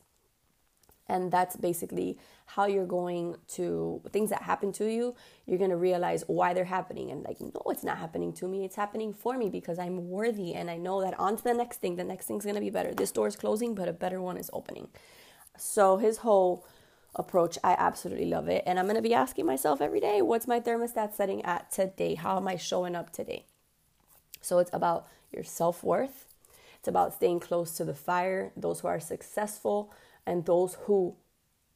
And 1.06 1.30
that's 1.30 1.56
basically 1.56 2.18
how 2.46 2.66
you're 2.66 2.86
going 2.86 3.36
to 3.48 4.00
things 4.10 4.30
that 4.30 4.42
happen 4.42 4.72
to 4.72 4.90
you, 4.90 5.14
you're 5.46 5.58
going 5.58 5.70
to 5.70 5.76
realize 5.76 6.24
why 6.26 6.54
they're 6.54 6.64
happening. 6.64 7.10
And 7.10 7.24
like, 7.24 7.40
no, 7.40 7.62
it's 7.66 7.84
not 7.84 7.98
happening 7.98 8.32
to 8.34 8.48
me. 8.48 8.64
It's 8.64 8.76
happening 8.76 9.12
for 9.12 9.36
me 9.36 9.50
because 9.50 9.78
I'm 9.78 10.08
worthy. 10.08 10.54
And 10.54 10.70
I 10.70 10.76
know 10.76 11.02
that 11.02 11.18
on 11.18 11.36
to 11.36 11.44
the 11.44 11.52
next 11.52 11.80
thing. 11.80 11.96
The 11.96 12.04
next 12.04 12.26
thing's 12.26 12.44
going 12.44 12.54
to 12.54 12.60
be 12.60 12.70
better. 12.70 12.94
This 12.94 13.12
door 13.12 13.26
is 13.26 13.36
closing, 13.36 13.74
but 13.74 13.88
a 13.88 13.92
better 13.92 14.20
one 14.20 14.38
is 14.38 14.50
opening. 14.52 14.88
So 15.58 15.98
his 15.98 16.18
whole 16.18 16.66
approach, 17.14 17.58
I 17.62 17.76
absolutely 17.78 18.26
love 18.26 18.48
it. 18.48 18.62
And 18.66 18.78
I'm 18.78 18.86
going 18.86 18.96
to 18.96 19.02
be 19.02 19.14
asking 19.14 19.44
myself 19.46 19.82
every 19.82 20.00
day, 20.00 20.22
what's 20.22 20.46
my 20.46 20.58
thermostat 20.58 21.14
setting 21.14 21.44
at 21.44 21.70
today? 21.70 22.14
How 22.14 22.38
am 22.38 22.48
I 22.48 22.56
showing 22.56 22.96
up 22.96 23.10
today? 23.10 23.44
So 24.40 24.58
it's 24.58 24.70
about 24.72 25.06
your 25.32 25.44
self 25.44 25.84
worth 25.84 26.26
It's 26.84 26.88
about 26.90 27.14
staying 27.14 27.40
close 27.40 27.72
to 27.78 27.84
the 27.86 27.94
fire, 27.94 28.52
those 28.54 28.80
who 28.80 28.88
are 28.88 29.00
successful, 29.00 29.90
and 30.26 30.44
those 30.44 30.74
who 30.82 31.14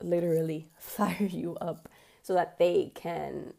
literally 0.03 0.69
fire 0.79 1.17
you 1.27 1.57
up 1.63 1.89
so 2.21 2.35
that 2.35 2.59
they 2.59 2.93
can 2.95 3.55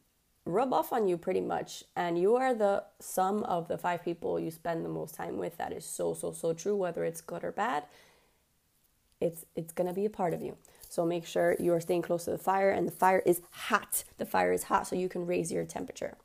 rub 0.45 0.71
off 0.73 0.93
on 0.93 1.07
you 1.07 1.17
pretty 1.17 1.41
much. 1.41 1.83
And 1.95 2.19
you 2.19 2.35
are 2.35 2.53
the 2.53 2.83
sum 2.99 3.41
of 3.45 3.67
the 3.67 3.79
five 3.79 4.05
people 4.05 4.39
you 4.39 4.51
spend 4.51 4.85
the 4.85 4.89
most 4.89 5.15
time 5.15 5.39
with. 5.39 5.57
That 5.57 5.73
is 5.73 5.85
so, 5.85 6.13
so, 6.13 6.33
so 6.33 6.53
true, 6.53 6.75
whether 6.75 7.03
it's 7.03 7.19
good 7.19 7.43
or 7.43 7.51
bad. 7.51 7.85
It's, 9.19 9.47
it's 9.55 9.73
gonna 9.73 9.91
be 9.91 10.05
a 10.05 10.09
part 10.11 10.35
of 10.35 10.43
you. 10.43 10.55
So 10.87 11.03
make 11.03 11.25
sure 11.25 11.55
you 11.59 11.73
are 11.73 11.81
staying 11.81 12.03
close 12.03 12.25
to 12.25 12.31
the 12.31 12.37
fire, 12.37 12.69
and 12.69 12.87
the 12.87 12.91
fire 12.91 13.23
is 13.25 13.41
hot. 13.49 14.03
The 14.19 14.25
fire 14.27 14.53
is 14.53 14.65
hot, 14.65 14.85
so 14.85 14.95
you 14.95 15.09
can 15.09 15.25
raise 15.25 15.51
your 15.51 15.65
temperature. 15.65 16.15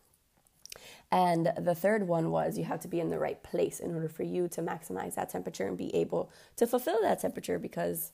And 1.14 1.52
the 1.56 1.76
third 1.76 2.08
one 2.08 2.32
was 2.32 2.58
you 2.58 2.64
have 2.64 2.80
to 2.80 2.88
be 2.88 2.98
in 2.98 3.08
the 3.08 3.20
right 3.20 3.40
place 3.44 3.78
in 3.78 3.94
order 3.94 4.08
for 4.08 4.24
you 4.24 4.48
to 4.48 4.60
maximize 4.60 5.14
that 5.14 5.30
temperature 5.30 5.64
and 5.64 5.78
be 5.78 5.94
able 5.94 6.28
to 6.56 6.66
fulfill 6.66 7.00
that 7.02 7.20
temperature 7.20 7.56
because 7.56 8.10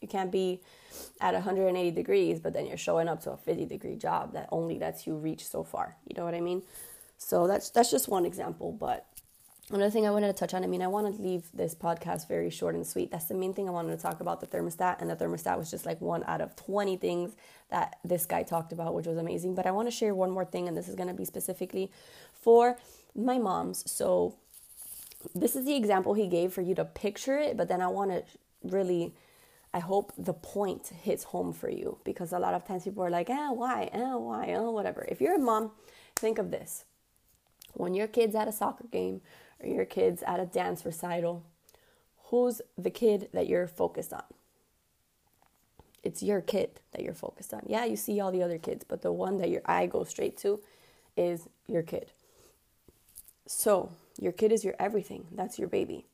you 0.00 0.06
can't 0.06 0.30
be 0.30 0.60
at 1.20 1.34
180 1.34 1.90
degrees, 1.90 2.38
but 2.38 2.52
then 2.52 2.64
you're 2.64 2.76
showing 2.76 3.08
up 3.08 3.20
to 3.24 3.32
a 3.32 3.36
50 3.36 3.66
degree 3.66 3.96
job 3.96 4.34
that 4.34 4.48
only 4.52 4.78
lets 4.78 5.04
you 5.04 5.16
reach 5.16 5.44
so 5.48 5.64
far. 5.64 5.96
You 6.06 6.14
know 6.16 6.24
what 6.24 6.36
I 6.36 6.40
mean? 6.40 6.62
So 7.16 7.48
that's 7.48 7.70
that's 7.70 7.90
just 7.90 8.06
one 8.06 8.24
example, 8.24 8.70
but 8.70 9.08
another 9.70 9.90
thing 9.90 10.06
I 10.06 10.10
wanted 10.10 10.28
to 10.28 10.32
touch 10.32 10.54
on, 10.54 10.64
I 10.64 10.66
mean, 10.66 10.82
I 10.82 10.86
want 10.86 11.14
to 11.14 11.22
leave 11.22 11.48
this 11.52 11.74
podcast 11.74 12.28
very 12.28 12.50
short 12.50 12.74
and 12.74 12.86
sweet. 12.86 13.10
That's 13.10 13.26
the 13.26 13.34
main 13.34 13.52
thing 13.52 13.68
I 13.68 13.72
wanted 13.72 13.96
to 13.96 14.02
talk 14.02 14.20
about 14.20 14.40
the 14.40 14.46
thermostat, 14.46 15.00
and 15.00 15.10
the 15.10 15.16
thermostat 15.16 15.58
was 15.58 15.70
just 15.70 15.84
like 15.84 16.00
one 16.00 16.24
out 16.26 16.40
of 16.40 16.56
20 16.56 16.96
things 16.96 17.36
that 17.70 17.98
this 18.04 18.24
guy 18.24 18.42
talked 18.42 18.72
about, 18.72 18.94
which 18.94 19.06
was 19.06 19.18
amazing. 19.18 19.54
But 19.54 19.66
I 19.66 19.70
want 19.72 19.88
to 19.88 19.92
share 19.92 20.14
one 20.14 20.30
more 20.30 20.44
thing, 20.44 20.68
and 20.68 20.76
this 20.76 20.88
is 20.88 20.94
going 20.94 21.08
to 21.08 21.14
be 21.14 21.24
specifically 21.24 21.90
for 22.40 22.78
my 23.14 23.38
moms. 23.38 23.90
So 23.90 24.36
this 25.34 25.56
is 25.56 25.64
the 25.64 25.76
example 25.76 26.14
he 26.14 26.28
gave 26.28 26.52
for 26.52 26.62
you 26.62 26.74
to 26.76 26.84
picture 26.84 27.38
it, 27.38 27.56
but 27.56 27.68
then 27.68 27.80
I 27.80 27.88
want 27.88 28.10
to 28.10 28.24
really 28.62 29.14
I 29.72 29.80
hope 29.80 30.12
the 30.16 30.32
point 30.32 30.88
hits 31.02 31.24
home 31.24 31.52
for 31.52 31.68
you 31.68 31.98
because 32.04 32.32
a 32.32 32.38
lot 32.38 32.54
of 32.54 32.66
times 32.66 32.84
people 32.84 33.04
are 33.04 33.10
like, 33.10 33.28
eh, 33.28 33.50
why? 33.50 33.90
Eh, 33.92 34.14
why? 34.14 34.46
Eh, 34.46 34.58
whatever. 34.58 35.04
If 35.08 35.20
you're 35.20 35.34
a 35.34 35.38
mom, 35.38 35.72
think 36.16 36.38
of 36.38 36.50
this. 36.50 36.84
When 37.74 37.94
your 37.94 38.06
kid's 38.06 38.34
at 38.34 38.48
a 38.48 38.52
soccer 38.52 38.86
game 38.90 39.20
or 39.60 39.68
your 39.68 39.84
kid's 39.84 40.22
at 40.22 40.40
a 40.40 40.46
dance 40.46 40.86
recital, 40.86 41.44
who's 42.24 42.62
the 42.78 42.90
kid 42.90 43.28
that 43.34 43.46
you're 43.46 43.66
focused 43.66 44.12
on? 44.12 44.24
It's 46.02 46.22
your 46.22 46.40
kid 46.40 46.80
that 46.92 47.02
you're 47.02 47.12
focused 47.12 47.52
on. 47.52 47.62
Yeah, 47.66 47.84
you 47.84 47.96
see 47.96 48.20
all 48.20 48.32
the 48.32 48.42
other 48.42 48.58
kids, 48.58 48.84
but 48.88 49.02
the 49.02 49.12
one 49.12 49.36
that 49.38 49.50
your 49.50 49.62
eye 49.66 49.86
goes 49.86 50.08
straight 50.08 50.38
to 50.38 50.60
is 51.16 51.48
your 51.66 51.82
kid. 51.82 52.12
So, 53.48 53.90
your 54.20 54.32
kid 54.32 54.52
is 54.52 54.64
your 54.64 54.74
everything. 54.78 55.26
That's 55.32 55.58
your 55.58 55.68
baby. 55.68 56.06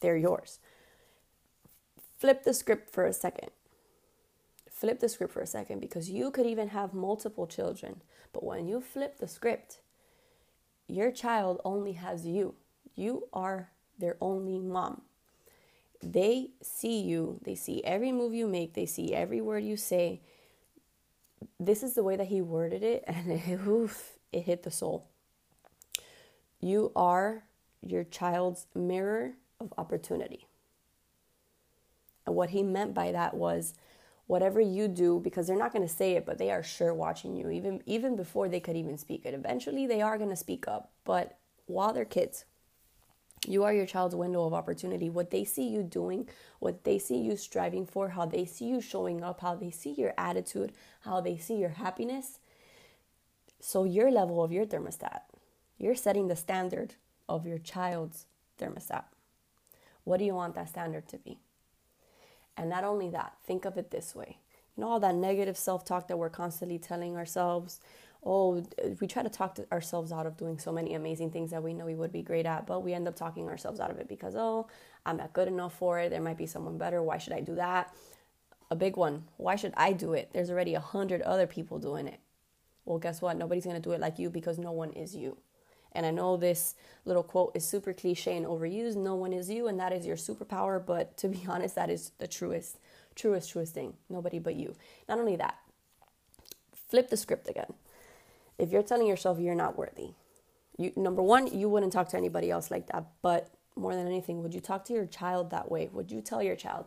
They're 0.00 0.16
yours 0.16 0.58
flip 2.20 2.44
the 2.44 2.52
script 2.52 2.92
for 2.92 3.06
a 3.06 3.12
second. 3.12 3.50
Flip 4.70 5.00
the 5.00 5.08
script 5.08 5.32
for 5.32 5.40
a 5.40 5.46
second 5.46 5.80
because 5.80 6.10
you 6.10 6.30
could 6.30 6.46
even 6.46 6.68
have 6.68 6.92
multiple 6.92 7.46
children. 7.46 8.02
But 8.32 8.44
when 8.44 8.68
you 8.68 8.80
flip 8.80 9.18
the 9.18 9.26
script, 9.26 9.80
your 10.86 11.10
child 11.10 11.60
only 11.64 11.92
has 11.92 12.26
you. 12.26 12.54
You 12.94 13.28
are 13.32 13.70
their 13.98 14.16
only 14.20 14.58
mom. 14.58 15.02
They 16.02 16.50
see 16.62 17.00
you, 17.00 17.40
they 17.44 17.54
see 17.54 17.82
every 17.84 18.12
move 18.12 18.32
you 18.32 18.46
make, 18.46 18.72
they 18.72 18.86
see 18.86 19.14
every 19.14 19.40
word 19.40 19.64
you 19.64 19.76
say. 19.76 20.20
This 21.58 21.82
is 21.82 21.94
the 21.94 22.02
way 22.02 22.16
that 22.16 22.28
he 22.28 22.40
worded 22.40 22.82
it, 22.82 23.04
and 23.06 23.30
it, 23.30 23.60
oof, 23.66 24.12
it 24.32 24.42
hit 24.42 24.62
the 24.62 24.70
soul. 24.70 25.06
You 26.60 26.92
are 26.94 27.44
your 27.84 28.04
child's 28.04 28.66
mirror 28.74 29.32
of 29.58 29.72
opportunity. 29.78 30.46
And 32.26 32.36
what 32.36 32.50
he 32.50 32.62
meant 32.62 32.94
by 32.94 33.12
that 33.12 33.34
was 33.34 33.74
whatever 34.30 34.60
you 34.60 34.86
do 34.86 35.18
because 35.18 35.48
they're 35.48 35.58
not 35.58 35.72
going 35.72 35.86
to 35.86 35.92
say 35.92 36.12
it 36.12 36.24
but 36.24 36.38
they 36.38 36.52
are 36.52 36.62
sure 36.62 36.94
watching 36.94 37.34
you 37.34 37.50
even 37.50 37.82
even 37.84 38.14
before 38.14 38.48
they 38.48 38.60
could 38.60 38.76
even 38.76 38.96
speak 38.96 39.22
it 39.24 39.34
eventually 39.34 39.88
they 39.88 40.00
are 40.00 40.16
going 40.16 40.30
to 40.30 40.36
speak 40.36 40.68
up 40.68 40.92
but 41.04 41.36
while 41.66 41.92
they're 41.92 42.04
kids 42.04 42.44
you 43.44 43.64
are 43.64 43.72
your 43.72 43.86
child's 43.86 44.14
window 44.14 44.44
of 44.44 44.54
opportunity 44.54 45.10
what 45.10 45.32
they 45.32 45.42
see 45.42 45.68
you 45.68 45.82
doing 45.82 46.28
what 46.60 46.84
they 46.84 46.96
see 46.96 47.18
you 47.18 47.36
striving 47.36 47.84
for 47.84 48.10
how 48.10 48.24
they 48.24 48.44
see 48.44 48.66
you 48.66 48.80
showing 48.80 49.20
up 49.24 49.40
how 49.40 49.56
they 49.56 49.70
see 49.72 49.94
your 49.94 50.14
attitude 50.16 50.70
how 51.00 51.20
they 51.20 51.36
see 51.36 51.56
your 51.56 51.70
happiness 51.70 52.38
so 53.58 53.82
your 53.82 54.12
level 54.12 54.44
of 54.44 54.52
your 54.52 54.64
thermostat 54.64 55.22
you're 55.80 55.96
setting 55.96 56.28
the 56.28 56.36
standard 56.36 56.94
of 57.28 57.46
your 57.46 57.58
child's 57.58 58.26
thermostat 58.60 59.04
what 60.04 60.18
do 60.18 60.24
you 60.24 60.34
want 60.34 60.54
that 60.54 60.68
standard 60.68 61.08
to 61.08 61.18
be 61.18 61.38
and 62.60 62.68
not 62.68 62.84
only 62.84 63.08
that, 63.10 63.34
think 63.46 63.64
of 63.64 63.78
it 63.78 63.90
this 63.90 64.14
way. 64.14 64.38
You 64.76 64.82
know, 64.82 64.90
all 64.90 65.00
that 65.00 65.14
negative 65.14 65.56
self 65.56 65.84
talk 65.84 66.08
that 66.08 66.18
we're 66.18 66.28
constantly 66.28 66.78
telling 66.78 67.16
ourselves. 67.16 67.80
Oh, 68.22 68.62
we 69.00 69.06
try 69.06 69.22
to 69.22 69.30
talk 69.30 69.54
to 69.54 69.66
ourselves 69.72 70.12
out 70.12 70.26
of 70.26 70.36
doing 70.36 70.58
so 70.58 70.70
many 70.70 70.92
amazing 70.94 71.30
things 71.30 71.52
that 71.52 71.62
we 71.62 71.72
know 71.72 71.86
we 71.86 71.94
would 71.94 72.12
be 72.12 72.20
great 72.22 72.44
at, 72.44 72.66
but 72.66 72.82
we 72.82 72.92
end 72.92 73.08
up 73.08 73.16
talking 73.16 73.48
ourselves 73.48 73.80
out 73.80 73.90
of 73.90 73.98
it 73.98 74.08
because, 74.08 74.34
oh, 74.36 74.66
I'm 75.06 75.16
not 75.16 75.32
good 75.32 75.48
enough 75.48 75.74
for 75.74 75.98
it. 75.98 76.10
There 76.10 76.20
might 76.20 76.36
be 76.36 76.46
someone 76.46 76.76
better. 76.76 77.02
Why 77.02 77.16
should 77.16 77.32
I 77.32 77.40
do 77.40 77.54
that? 77.54 77.94
A 78.70 78.76
big 78.76 78.98
one. 78.98 79.24
Why 79.38 79.56
should 79.56 79.72
I 79.74 79.92
do 79.92 80.12
it? 80.12 80.30
There's 80.34 80.50
already 80.50 80.74
a 80.74 80.80
hundred 80.80 81.22
other 81.22 81.46
people 81.46 81.78
doing 81.78 82.06
it. 82.06 82.20
Well, 82.84 82.98
guess 82.98 83.22
what? 83.22 83.38
Nobody's 83.38 83.64
going 83.64 83.76
to 83.76 83.82
do 83.82 83.92
it 83.92 84.00
like 84.00 84.18
you 84.18 84.28
because 84.28 84.58
no 84.58 84.72
one 84.72 84.90
is 84.90 85.16
you. 85.16 85.38
And 85.92 86.06
I 86.06 86.10
know 86.10 86.36
this 86.36 86.74
little 87.04 87.22
quote 87.22 87.52
is 87.54 87.64
super 87.64 87.92
cliche 87.92 88.36
and 88.36 88.46
overused. 88.46 88.96
No 88.96 89.14
one 89.14 89.32
is 89.32 89.50
you, 89.50 89.66
and 89.66 89.78
that 89.80 89.92
is 89.92 90.06
your 90.06 90.16
superpower. 90.16 90.84
But 90.84 91.16
to 91.18 91.28
be 91.28 91.44
honest, 91.48 91.74
that 91.74 91.90
is 91.90 92.12
the 92.18 92.28
truest, 92.28 92.78
truest, 93.14 93.50
truest 93.50 93.74
thing. 93.74 93.94
Nobody 94.08 94.38
but 94.38 94.54
you. 94.54 94.76
Not 95.08 95.18
only 95.18 95.36
that, 95.36 95.58
flip 96.88 97.10
the 97.10 97.16
script 97.16 97.48
again. 97.48 97.72
If 98.58 98.70
you're 98.70 98.82
telling 98.82 99.06
yourself 99.06 99.38
you're 99.38 99.54
not 99.54 99.78
worthy, 99.78 100.10
you 100.76 100.92
number 100.96 101.22
one, 101.22 101.46
you 101.46 101.68
wouldn't 101.68 101.92
talk 101.92 102.08
to 102.10 102.16
anybody 102.16 102.50
else 102.50 102.70
like 102.70 102.86
that. 102.88 103.06
But 103.22 103.50
more 103.76 103.94
than 103.94 104.06
anything, 104.06 104.42
would 104.42 104.54
you 104.54 104.60
talk 104.60 104.84
to 104.86 104.92
your 104.92 105.06
child 105.06 105.50
that 105.50 105.70
way? 105.70 105.88
Would 105.92 106.10
you 106.10 106.20
tell 106.20 106.42
your 106.42 106.56
child, 106.56 106.86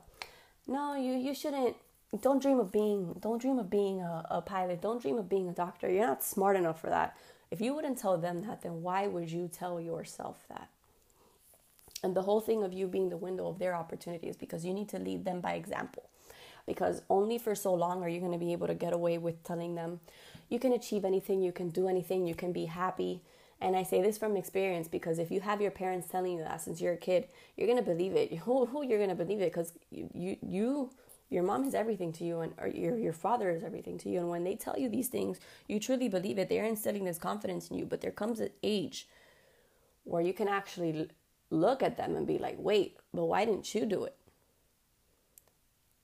no, 0.68 0.96
you 0.96 1.14
you 1.14 1.34
shouldn't 1.34 1.76
don't 2.22 2.42
dream 2.42 2.60
of 2.60 2.72
being 2.72 3.16
don't 3.20 3.42
dream 3.42 3.58
of 3.58 3.70
being 3.70 4.02
a, 4.02 4.26
a 4.30 4.42
pilot 4.42 4.82
don't 4.82 5.02
dream 5.02 5.18
of 5.18 5.28
being 5.28 5.50
a 5.50 5.52
doctor 5.52 5.90
you're 5.90 6.06
not 6.06 6.24
smart 6.24 6.56
enough 6.56 6.80
for 6.80 6.90
that 6.90 7.18
if 7.54 7.62
you 7.62 7.76
wouldn't 7.76 8.00
tell 8.00 8.18
them 8.18 8.42
that, 8.48 8.64
then 8.64 8.82
why 8.82 9.06
would 9.06 9.32
you 9.32 9.48
tell 9.48 9.80
yourself 9.80 10.38
that? 10.50 10.70
And 12.02 12.16
the 12.16 12.24
whole 12.24 12.42
thing 12.42 12.64
of 12.64 12.74
you 12.74 12.88
being 12.88 13.10
the 13.10 13.16
window 13.16 13.48
of 13.48 13.60
their 13.60 13.76
opportunity 13.76 14.28
is 14.28 14.36
because 14.36 14.66
you 14.66 14.74
need 14.74 14.90
to 14.90 14.98
lead 14.98 15.24
them 15.24 15.40
by 15.40 15.54
example. 15.54 16.10
Because 16.66 17.04
only 17.12 17.38
for 17.38 17.54
so 17.54 17.72
long 17.72 18.02
are 18.02 18.10
you 18.10 18.20
going 18.20 18.32
to 18.32 18.40
be 18.40 18.54
able 18.54 18.66
to 18.66 18.74
get 18.74 18.92
away 18.92 19.20
with 19.20 19.44
telling 19.44 19.76
them 19.76 20.00
you 20.50 20.58
can 20.58 20.74
achieve 20.74 21.06
anything, 21.06 21.44
you 21.44 21.52
can 21.52 21.70
do 21.70 21.88
anything, 21.88 22.26
you 22.26 22.34
can 22.34 22.54
be 22.54 22.66
happy. 22.66 23.22
And 23.62 23.76
I 23.76 23.84
say 23.84 24.02
this 24.02 24.18
from 24.18 24.36
experience 24.36 24.88
because 24.88 25.20
if 25.20 25.30
you 25.30 25.42
have 25.42 25.62
your 25.62 25.70
parents 25.70 26.08
telling 26.08 26.40
you 26.40 26.40
that 26.40 26.60
since 26.60 26.82
you're 26.82 26.94
a 26.94 26.98
kid, 26.98 27.28
you're 27.56 27.68
going 27.68 27.78
to 27.78 27.84
believe 27.84 28.16
it. 28.16 28.34
Who, 28.46 28.66
who 28.66 28.84
you're 28.84 28.98
going 28.98 29.16
to 29.16 29.24
believe 29.24 29.42
it 29.42 29.54
because 29.54 29.74
you, 29.92 30.10
you, 30.16 30.38
you 30.42 30.90
your 31.30 31.44
mom 31.44 31.64
is 31.66 31.74
everything 31.74 32.12
to 32.14 32.24
you 32.24 32.42
and 32.42 32.54
your, 32.76 32.98
your 32.98 33.14
father 33.14 33.50
is 33.50 33.64
everything 33.64 33.98
to 34.00 34.10
you. 34.10 34.20
And 34.20 34.30
when 34.30 34.44
they 34.44 34.56
tell 34.56 34.78
you 34.78 34.90
these 34.90 35.08
things 35.08 35.40
you 35.68 35.80
truly 35.80 36.10
believe 36.10 36.38
it. 36.38 36.50
They're 36.50 36.66
instilling 36.66 37.06
this 37.06 37.18
confidence 37.18 37.70
in 37.70 37.78
you 37.78 37.86
but 37.86 38.02
there 38.02 38.12
comes 38.12 38.40
an 38.40 38.50
age 38.62 39.08
where 40.04 40.22
you 40.22 40.34
can 40.34 40.48
actually 40.48 41.10
look 41.50 41.84
at 41.84 41.98
them 41.98 42.16
and 42.16 42.28
be 42.28 42.38
like 42.38 42.56
wait 42.58 42.98
but 43.14 43.26
why 43.26 43.46
didn't 43.46 43.74
you 43.74 43.86
do 43.86 44.04
it? 44.04 44.16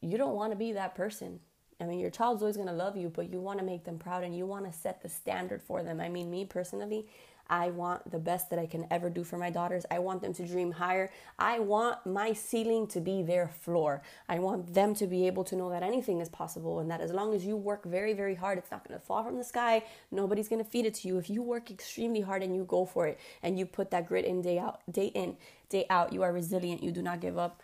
You 0.01 0.17
don't 0.17 0.35
want 0.35 0.51
to 0.51 0.57
be 0.57 0.71
that 0.73 0.95
person. 0.95 1.39
I 1.81 1.85
mean 1.85 1.99
your 1.99 2.09
child's 2.09 2.41
always 2.41 2.57
going 2.57 2.67
to 2.67 2.73
love 2.73 2.97
you 2.97 3.09
but 3.09 3.29
you 3.31 3.39
want 3.39 3.59
to 3.59 3.65
make 3.65 3.83
them 3.83 3.99
proud 3.99 4.23
and 4.23 4.35
you 4.35 4.45
want 4.45 4.65
to 4.65 4.77
set 4.77 5.01
the 5.01 5.09
standard 5.09 5.61
for 5.61 5.83
them. 5.83 5.99
I 5.99 6.09
mean 6.09 6.31
me 6.31 6.45
personally 6.45 7.07
I 7.49 7.71
want 7.71 8.11
the 8.11 8.19
best 8.19 8.49
that 8.49 8.59
I 8.59 8.65
can 8.65 8.85
ever 8.91 9.09
do 9.09 9.23
for 9.23 9.37
my 9.37 9.49
daughters. 9.49 9.85
I 9.89 9.99
want 9.99 10.21
them 10.21 10.33
to 10.33 10.45
dream 10.45 10.71
higher. 10.71 11.11
I 11.37 11.59
want 11.59 12.05
my 12.05 12.33
ceiling 12.33 12.87
to 12.87 12.99
be 12.99 13.23
their 13.23 13.47
floor. 13.47 14.01
I 14.27 14.39
want 14.39 14.73
them 14.73 14.93
to 14.95 15.07
be 15.07 15.25
able 15.27 15.43
to 15.45 15.55
know 15.55 15.69
that 15.69 15.81
anything 15.81 16.21
is 16.21 16.29
possible 16.29 16.79
and 16.79 16.91
that 16.91 17.01
as 17.01 17.11
long 17.11 17.33
as 17.33 17.45
you 17.45 17.57
work 17.57 17.85
very, 17.85 18.13
very 18.13 18.35
hard, 18.35 18.57
it's 18.57 18.71
not 18.71 18.87
going 18.87 18.99
to 18.99 19.05
fall 19.05 19.23
from 19.23 19.37
the 19.37 19.43
sky. 19.43 19.83
Nobody's 20.11 20.47
going 20.47 20.63
to 20.63 20.69
feed 20.69 20.85
it 20.85 20.93
to 20.95 21.07
you. 21.07 21.17
If 21.17 21.29
you 21.29 21.41
work 21.41 21.71
extremely 21.71 22.21
hard 22.21 22.43
and 22.43 22.55
you 22.55 22.63
go 22.65 22.85
for 22.85 23.07
it 23.07 23.19
and 23.41 23.57
you 23.57 23.65
put 23.65 23.91
that 23.91 24.07
grit 24.07 24.25
in 24.25 24.41
day 24.41 24.59
out, 24.59 24.81
day 24.91 25.07
in, 25.07 25.37
day 25.69 25.85
out, 25.89 26.13
you 26.13 26.21
are 26.23 26.31
resilient. 26.31 26.83
You 26.83 26.91
do 26.91 27.01
not 27.01 27.19
give 27.19 27.37
up. 27.37 27.61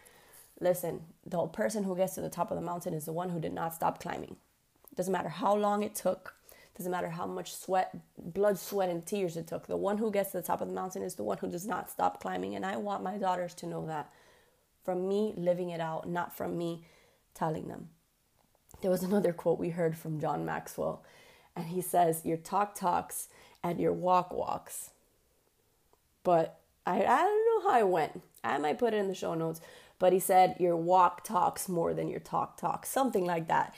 Listen, 0.60 1.02
the 1.26 1.46
person 1.48 1.84
who 1.84 1.96
gets 1.96 2.16
to 2.16 2.22
the 2.22 2.30
top 2.30 2.50
of 2.50 2.56
the 2.56 2.64
mountain 2.64 2.94
is 2.94 3.06
the 3.06 3.14
one 3.14 3.30
who 3.30 3.40
did 3.40 3.54
not 3.54 3.74
stop 3.74 4.00
climbing. 4.00 4.38
Doesn't 4.96 5.12
matter 5.12 5.30
how 5.30 5.54
long 5.56 5.84
it 5.84 5.94
took 5.94 6.35
doesn't 6.78 6.92
matter 6.92 7.10
how 7.10 7.26
much 7.26 7.56
sweat, 7.56 7.96
blood, 8.18 8.60
sweat, 8.60 8.90
and 8.90 9.06
tears 9.06 9.38
it 9.38 9.48
took. 9.48 9.68
The 9.68 9.78
one 9.78 9.98
who 9.98 10.12
gets 10.12 10.32
to 10.32 10.38
the 10.38 10.44
top 10.44 10.62
of 10.62 10.68
the 10.68 10.74
mountain 10.74 11.04
is 11.04 11.16
the 11.16 11.24
one 11.24 11.38
who 11.38 11.50
does 11.50 11.66
not 11.66 11.90
stop 11.90 12.22
climbing. 12.22 12.56
And 12.56 12.66
I 12.66 12.76
want 12.78 13.04
my 13.04 13.18
daughters 13.18 13.54
to 13.56 13.68
know 13.68 13.86
that 13.88 14.12
from 14.84 15.08
me 15.08 15.34
living 15.38 15.70
it 15.70 15.80
out, 15.80 16.08
not 16.08 16.36
from 16.36 16.58
me 16.58 16.86
telling 17.34 17.68
them. 17.68 17.90
There 18.82 18.92
was 18.92 19.04
another 19.04 19.32
quote 19.32 19.58
we 19.58 19.70
heard 19.70 19.98
from 19.98 20.20
John 20.20 20.46
Maxwell, 20.46 21.04
and 21.56 21.68
he 21.68 21.82
says, 21.82 22.26
Your 22.26 22.38
talk 22.38 22.76
talks 22.76 23.30
and 23.64 23.80
your 23.80 23.94
walk 23.94 24.34
walks. 24.34 24.92
But 26.24 26.60
I, 26.86 27.04
I 27.04 27.22
don't 27.22 27.64
know 27.64 27.70
how 27.70 27.80
I 27.80 27.84
went. 27.84 28.22
I 28.44 28.58
might 28.58 28.78
put 28.78 28.94
it 28.94 28.98
in 28.98 29.08
the 29.08 29.16
show 29.16 29.34
notes, 29.34 29.62
but 29.98 30.14
he 30.14 30.20
said 30.20 30.56
your 30.60 30.76
walk 30.76 31.24
talks 31.24 31.70
more 31.70 31.94
than 31.94 32.08
your 32.08 32.20
talk 32.20 32.58
talks, 32.58 32.90
something 32.90 33.26
like 33.26 33.48
that. 33.48 33.74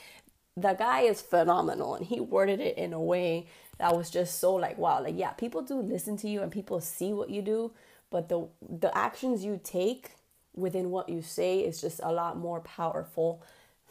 The 0.60 0.74
guy 0.74 1.02
is 1.02 1.20
phenomenal 1.20 1.94
and 1.94 2.04
he 2.04 2.20
worded 2.20 2.60
it 2.60 2.76
in 2.76 2.92
a 2.92 3.00
way 3.00 3.46
that 3.78 3.96
was 3.96 4.10
just 4.10 4.40
so 4.40 4.54
like 4.54 4.76
wow, 4.78 5.02
like 5.02 5.14
yeah, 5.16 5.30
people 5.30 5.62
do 5.62 5.80
listen 5.80 6.16
to 6.18 6.28
you 6.28 6.42
and 6.42 6.50
people 6.50 6.80
see 6.80 7.12
what 7.12 7.30
you 7.30 7.42
do, 7.42 7.72
but 8.10 8.28
the 8.28 8.48
the 8.68 8.96
actions 8.96 9.44
you 9.44 9.60
take 9.62 10.12
within 10.54 10.90
what 10.90 11.08
you 11.08 11.22
say 11.22 11.60
is 11.60 11.80
just 11.80 12.00
a 12.02 12.12
lot 12.12 12.36
more 12.36 12.60
powerful 12.60 13.42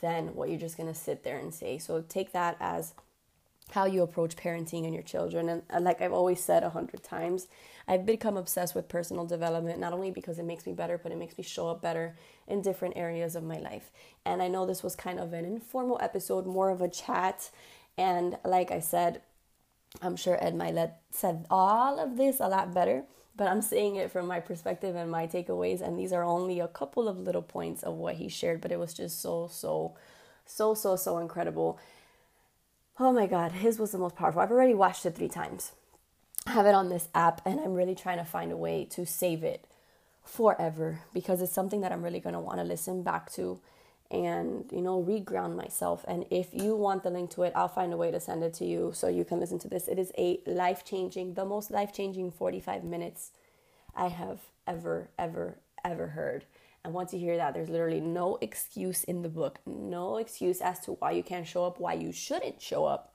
than 0.01 0.35
what 0.35 0.49
you're 0.49 0.59
just 0.59 0.77
going 0.77 0.91
to 0.91 0.99
sit 0.99 1.23
there 1.23 1.39
and 1.39 1.53
say. 1.53 1.77
So 1.77 2.03
take 2.07 2.33
that 2.33 2.57
as 2.59 2.93
how 3.71 3.85
you 3.85 4.01
approach 4.01 4.35
parenting 4.35 4.85
and 4.85 4.93
your 4.93 5.03
children. 5.03 5.49
And, 5.49 5.63
and 5.69 5.83
like 5.83 6.01
I've 6.01 6.13
always 6.13 6.39
said 6.39 6.63
a 6.63 6.69
hundred 6.69 7.03
times, 7.03 7.47
I've 7.87 8.05
become 8.05 8.37
obsessed 8.37 8.75
with 8.75 8.89
personal 8.89 9.25
development, 9.25 9.79
not 9.79 9.93
only 9.93 10.11
because 10.11 10.39
it 10.39 10.45
makes 10.45 10.65
me 10.65 10.73
better, 10.73 10.97
but 10.97 11.11
it 11.11 11.17
makes 11.17 11.37
me 11.37 11.43
show 11.43 11.69
up 11.69 11.81
better 11.81 12.15
in 12.47 12.61
different 12.61 12.97
areas 12.97 13.35
of 13.35 13.43
my 13.43 13.59
life. 13.59 13.91
And 14.25 14.41
I 14.41 14.47
know 14.47 14.65
this 14.65 14.83
was 14.83 14.95
kind 14.95 15.19
of 15.19 15.33
an 15.33 15.45
informal 15.45 15.97
episode, 16.01 16.45
more 16.45 16.69
of 16.69 16.81
a 16.81 16.89
chat. 16.89 17.49
And 17.97 18.37
like 18.43 18.71
I 18.71 18.79
said, 18.79 19.21
I'm 20.01 20.15
sure 20.15 20.37
Ed 20.43 20.55
Mylett 20.55 20.93
said 21.11 21.45
all 21.49 21.99
of 21.99 22.17
this 22.17 22.39
a 22.39 22.47
lot 22.47 22.73
better, 22.73 23.03
but 23.35 23.47
I'm 23.47 23.61
saying 23.61 23.95
it 23.95 24.11
from 24.11 24.27
my 24.27 24.39
perspective 24.39 24.95
and 24.95 25.09
my 25.09 25.27
takeaways. 25.27 25.81
And 25.81 25.97
these 25.97 26.11
are 26.11 26.23
only 26.23 26.59
a 26.59 26.67
couple 26.67 27.07
of 27.07 27.19
little 27.19 27.41
points 27.41 27.83
of 27.83 27.95
what 27.95 28.15
he 28.15 28.27
shared, 28.27 28.61
but 28.61 28.71
it 28.71 28.79
was 28.79 28.93
just 28.93 29.21
so, 29.21 29.47
so, 29.49 29.95
so, 30.45 30.73
so, 30.73 30.95
so 30.95 31.17
incredible. 31.19 31.79
Oh 32.99 33.11
my 33.11 33.27
God, 33.27 33.51
his 33.51 33.79
was 33.79 33.91
the 33.91 33.99
most 33.99 34.15
powerful. 34.15 34.41
I've 34.41 34.51
already 34.51 34.73
watched 34.73 35.05
it 35.05 35.15
three 35.15 35.27
times. 35.27 35.73
I 36.47 36.51
have 36.51 36.65
it 36.65 36.73
on 36.73 36.89
this 36.89 37.09
app, 37.13 37.41
and 37.45 37.59
I'm 37.59 37.73
really 37.73 37.93
trying 37.93 38.17
to 38.17 38.25
find 38.25 38.51
a 38.51 38.57
way 38.57 38.85
to 38.91 39.05
save 39.05 39.43
it 39.43 39.65
forever 40.23 41.01
because 41.13 41.41
it's 41.41 41.53
something 41.53 41.81
that 41.81 41.91
I'm 41.91 42.01
really 42.01 42.19
going 42.19 42.33
to 42.33 42.39
want 42.39 42.57
to 42.57 42.63
listen 42.63 43.03
back 43.03 43.31
to 43.33 43.59
and 44.09 44.65
you 44.71 44.81
know 44.81 45.03
reground 45.03 45.55
myself 45.55 46.05
and 46.07 46.25
if 46.29 46.53
you 46.53 46.75
want 46.75 47.03
the 47.03 47.09
link 47.09 47.29
to 47.29 47.43
it 47.43 47.51
i'll 47.55 47.67
find 47.67 47.91
a 47.91 47.97
way 47.97 48.09
to 48.09 48.19
send 48.19 48.41
it 48.41 48.53
to 48.53 48.65
you 48.65 48.91
so 48.93 49.07
you 49.07 49.25
can 49.25 49.39
listen 49.39 49.59
to 49.59 49.67
this 49.67 49.87
it 49.87 49.99
is 49.99 50.11
a 50.17 50.39
life-changing 50.45 51.33
the 51.33 51.43
most 51.43 51.69
life-changing 51.71 52.31
45 52.31 52.85
minutes 52.85 53.31
i 53.95 54.07
have 54.07 54.39
ever 54.65 55.09
ever 55.19 55.57
ever 55.83 56.07
heard 56.07 56.45
and 56.87 56.93
once 56.93 57.13
you 57.13 57.19
hear 57.19 57.35
that. 57.35 57.53
There's 57.53 57.69
literally 57.69 57.99
no 57.99 58.37
excuse 58.41 59.03
in 59.03 59.21
the 59.21 59.29
book. 59.29 59.59
No 59.65 60.17
excuse 60.17 60.61
as 60.61 60.79
to 60.81 60.93
why 60.93 61.11
you 61.11 61.21
can't 61.21 61.45
show 61.45 61.65
up 61.65 61.79
why 61.81 61.93
you 61.93 62.13
shouldn't 62.13 62.61
show 62.61 62.85
up. 62.85 63.13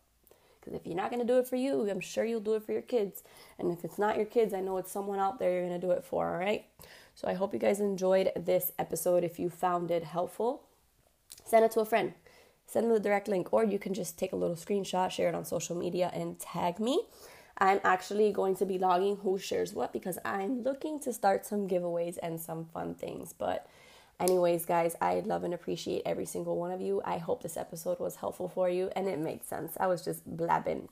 Because 0.61 0.75
if 0.75 0.87
you're 0.87 0.95
not 0.95 1.11
going 1.11 1.26
to 1.26 1.33
do 1.33 1.38
it 1.41 1.49
for 1.49 1.57
you 1.57 1.91
i'm 1.91 1.99
sure 1.99 2.25
you'll 2.25 2.41
do 2.41 2.55
it 2.55 2.64
for 2.64 2.73
your 2.73 2.83
kids. 2.83 3.25
And 3.59 3.73
if 3.73 3.83
it's 3.83 3.99
not 3.99 4.17
your 4.17 4.26
kids 4.26 4.52
i 4.55 4.61
know 4.61 4.76
it's 4.76 4.93
someone 4.93 5.19
out 5.19 5.38
there 5.38 5.50
you're 5.52 5.67
going 5.67 5.81
to 5.81 5.85
do 5.87 5.91
it 5.93 6.05
for 6.05 6.31
all 6.31 6.38
right 6.38 6.67
so 7.14 7.26
i 7.26 7.33
hope 7.33 7.52
you 7.52 7.59
guys 7.59 7.81
enjoyed 7.81 8.31
this 8.37 8.71
episode. 8.79 9.25
If 9.25 9.41
you 9.41 9.49
found 9.49 9.91
it 9.91 10.05
helpful 10.05 10.62
send 11.45 11.64
it 11.64 11.73
to 11.73 11.81
a 11.81 11.85
friend. 11.87 12.12
Send 12.67 12.87
them 12.87 12.93
the 12.93 13.00
direct 13.00 13.26
link, 13.26 13.52
or 13.52 13.64
you 13.64 13.79
can 13.79 13.93
just 13.93 14.19
take 14.19 14.33
a 14.33 14.37
little 14.37 14.57
screenshot, 14.57 15.11
share 15.11 15.29
it 15.29 15.35
on 15.35 15.45
social 15.45 15.76
media, 15.76 16.11
and 16.14 16.38
tag 16.38 16.79
me. 16.79 17.02
I'm 17.59 17.80
actually 17.85 18.32
going 18.32 18.56
to 18.56 18.66
be 18.66 18.78
logging 18.78 19.16
who 19.16 19.38
shares 19.38 19.75
what 19.75 19.92
because 19.92 20.18
I'm 20.25 20.62
looking 20.62 20.99
to 21.00 21.12
start 21.12 21.47
some 21.47 21.68
giveaways 21.68 22.18
and 22.23 22.40
some 22.40 22.64
fun 22.66 22.94
things. 22.94 23.32
But, 23.32 23.66
anyways, 24.18 24.64
guys, 24.64 24.97
I 25.00 25.21
love 25.21 25.44
and 25.44 25.54
appreciate 25.54 26.02
every 26.04 26.26
single 26.26 26.56
one 26.56 26.73
of 26.73 26.80
you. 26.80 27.02
I 27.04 27.18
hope 27.18 27.42
this 27.42 27.56
episode 27.56 28.00
was 28.00 28.16
helpful 28.16 28.49
for 28.49 28.68
you 28.68 28.90
and 28.97 29.06
it 29.06 29.18
made 29.18 29.44
sense. 29.44 29.75
I 29.78 29.87
was 29.87 30.04
just 30.04 30.25
blabbing. 30.26 30.88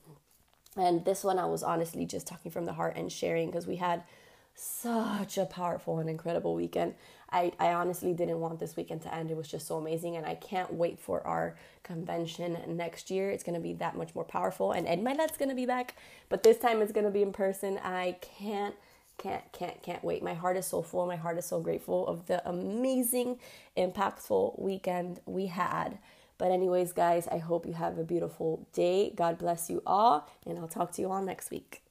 And 0.77 1.03
this 1.03 1.23
one, 1.23 1.37
I 1.37 1.45
was 1.45 1.63
honestly 1.63 2.05
just 2.05 2.27
talking 2.27 2.51
from 2.51 2.65
the 2.65 2.73
heart 2.73 2.95
and 2.95 3.11
sharing 3.11 3.47
because 3.47 3.67
we 3.67 3.75
had 3.75 4.03
such 4.61 5.37
a 5.37 5.45
powerful 5.45 5.99
and 5.99 6.09
incredible 6.09 6.53
weekend. 6.53 6.93
I, 7.31 7.51
I 7.59 7.73
honestly 7.73 8.13
didn't 8.13 8.39
want 8.39 8.59
this 8.59 8.75
weekend 8.75 9.01
to 9.03 9.13
end. 9.13 9.31
It 9.31 9.37
was 9.37 9.47
just 9.47 9.65
so 9.65 9.77
amazing. 9.77 10.17
And 10.17 10.25
I 10.25 10.35
can't 10.35 10.73
wait 10.73 10.99
for 10.99 11.25
our 11.25 11.55
convention 11.83 12.57
next 12.67 13.09
year. 13.09 13.31
It's 13.31 13.43
going 13.43 13.55
to 13.55 13.61
be 13.61 13.73
that 13.75 13.95
much 13.95 14.13
more 14.13 14.23
powerful. 14.23 14.71
And 14.73 14.87
Ed 14.87 15.01
Mylett's 15.01 15.37
going 15.37 15.49
to 15.49 15.55
be 15.55 15.65
back, 15.65 15.95
but 16.29 16.43
this 16.43 16.57
time 16.57 16.81
it's 16.81 16.91
going 16.91 17.05
to 17.05 17.11
be 17.11 17.21
in 17.21 17.31
person. 17.31 17.79
I 17.83 18.17
can't, 18.21 18.75
can't, 19.17 19.43
can't, 19.51 19.81
can't 19.81 20.03
wait. 20.03 20.21
My 20.21 20.33
heart 20.33 20.57
is 20.57 20.67
so 20.67 20.81
full. 20.81 21.07
My 21.07 21.15
heart 21.15 21.37
is 21.37 21.45
so 21.45 21.59
grateful 21.59 22.05
of 22.07 22.27
the 22.27 22.47
amazing, 22.47 23.39
impactful 23.77 24.59
weekend 24.59 25.21
we 25.25 25.47
had. 25.47 25.97
But, 26.37 26.51
anyways, 26.51 26.91
guys, 26.91 27.27
I 27.27 27.37
hope 27.37 27.65
you 27.67 27.73
have 27.73 27.97
a 27.97 28.03
beautiful 28.03 28.67
day. 28.73 29.13
God 29.15 29.37
bless 29.37 29.69
you 29.69 29.81
all. 29.85 30.27
And 30.45 30.57
I'll 30.57 30.67
talk 30.67 30.91
to 30.93 31.01
you 31.01 31.11
all 31.11 31.21
next 31.21 31.51
week. 31.51 31.83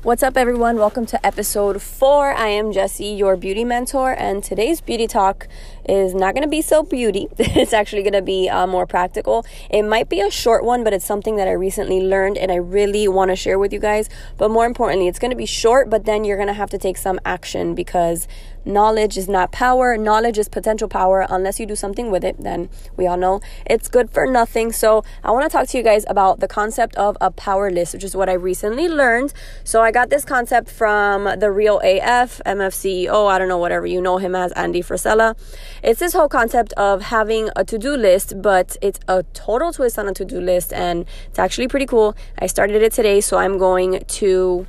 What's 0.00 0.24
up, 0.24 0.36
everyone? 0.36 0.78
Welcome 0.78 1.06
to 1.06 1.24
episode 1.24 1.80
four. 1.80 2.32
I 2.32 2.48
am 2.48 2.72
Jesse, 2.72 3.04
your 3.04 3.36
beauty 3.36 3.64
mentor, 3.64 4.16
and 4.18 4.42
today's 4.42 4.80
beauty 4.80 5.06
talk 5.06 5.46
is 5.88 6.12
not 6.12 6.34
going 6.34 6.42
to 6.42 6.48
be 6.48 6.60
so 6.60 6.82
beauty. 6.82 7.28
it's 7.38 7.72
actually 7.72 8.02
going 8.02 8.14
to 8.14 8.22
be 8.22 8.48
uh, 8.48 8.66
more 8.66 8.84
practical. 8.84 9.46
It 9.70 9.82
might 9.84 10.08
be 10.08 10.20
a 10.20 10.28
short 10.28 10.64
one, 10.64 10.82
but 10.82 10.92
it's 10.92 11.04
something 11.04 11.36
that 11.36 11.46
I 11.46 11.52
recently 11.52 12.00
learned 12.00 12.36
and 12.36 12.50
I 12.50 12.56
really 12.56 13.06
want 13.06 13.30
to 13.30 13.36
share 13.36 13.60
with 13.60 13.72
you 13.72 13.78
guys. 13.78 14.08
But 14.38 14.50
more 14.50 14.66
importantly, 14.66 15.06
it's 15.06 15.20
going 15.20 15.30
to 15.30 15.36
be 15.36 15.46
short, 15.46 15.88
but 15.88 16.04
then 16.04 16.24
you're 16.24 16.38
going 16.38 16.48
to 16.48 16.54
have 16.54 16.70
to 16.70 16.78
take 16.78 16.96
some 16.96 17.20
action 17.24 17.76
because 17.76 18.26
Knowledge 18.64 19.16
is 19.18 19.28
not 19.28 19.52
power. 19.52 19.96
Knowledge 19.96 20.38
is 20.38 20.48
potential 20.48 20.88
power. 20.88 21.26
Unless 21.28 21.58
you 21.60 21.66
do 21.66 21.76
something 21.76 22.10
with 22.10 22.24
it, 22.24 22.36
then 22.38 22.68
we 22.96 23.06
all 23.06 23.16
know 23.16 23.40
it's 23.66 23.88
good 23.88 24.10
for 24.10 24.26
nothing. 24.26 24.72
So, 24.72 25.04
I 25.24 25.30
want 25.30 25.50
to 25.50 25.56
talk 25.56 25.68
to 25.68 25.78
you 25.78 25.82
guys 25.82 26.04
about 26.08 26.40
the 26.40 26.48
concept 26.48 26.94
of 26.96 27.16
a 27.20 27.30
power 27.30 27.70
list, 27.70 27.94
which 27.94 28.04
is 28.04 28.14
what 28.14 28.28
I 28.28 28.34
recently 28.34 28.88
learned. 28.88 29.32
So, 29.64 29.82
I 29.82 29.90
got 29.90 30.10
this 30.10 30.24
concept 30.24 30.70
from 30.70 31.24
the 31.38 31.50
Real 31.50 31.80
AF, 31.84 32.40
MFCEO, 32.46 33.30
I 33.30 33.38
don't 33.38 33.48
know, 33.48 33.58
whatever 33.58 33.86
you 33.86 34.00
know 34.00 34.18
him 34.18 34.34
as, 34.34 34.52
Andy 34.52 34.82
Frisella. 34.82 35.36
It's 35.82 36.00
this 36.00 36.12
whole 36.12 36.28
concept 36.28 36.72
of 36.74 37.02
having 37.02 37.50
a 37.56 37.64
to 37.64 37.78
do 37.78 37.96
list, 37.96 38.40
but 38.40 38.76
it's 38.80 39.00
a 39.08 39.24
total 39.34 39.72
twist 39.72 39.98
on 39.98 40.08
a 40.08 40.14
to 40.14 40.24
do 40.24 40.40
list, 40.40 40.72
and 40.72 41.06
it's 41.26 41.38
actually 41.38 41.68
pretty 41.68 41.86
cool. 41.86 42.16
I 42.38 42.46
started 42.46 42.82
it 42.82 42.92
today, 42.92 43.20
so 43.20 43.38
I'm 43.38 43.58
going 43.58 44.04
to 44.06 44.66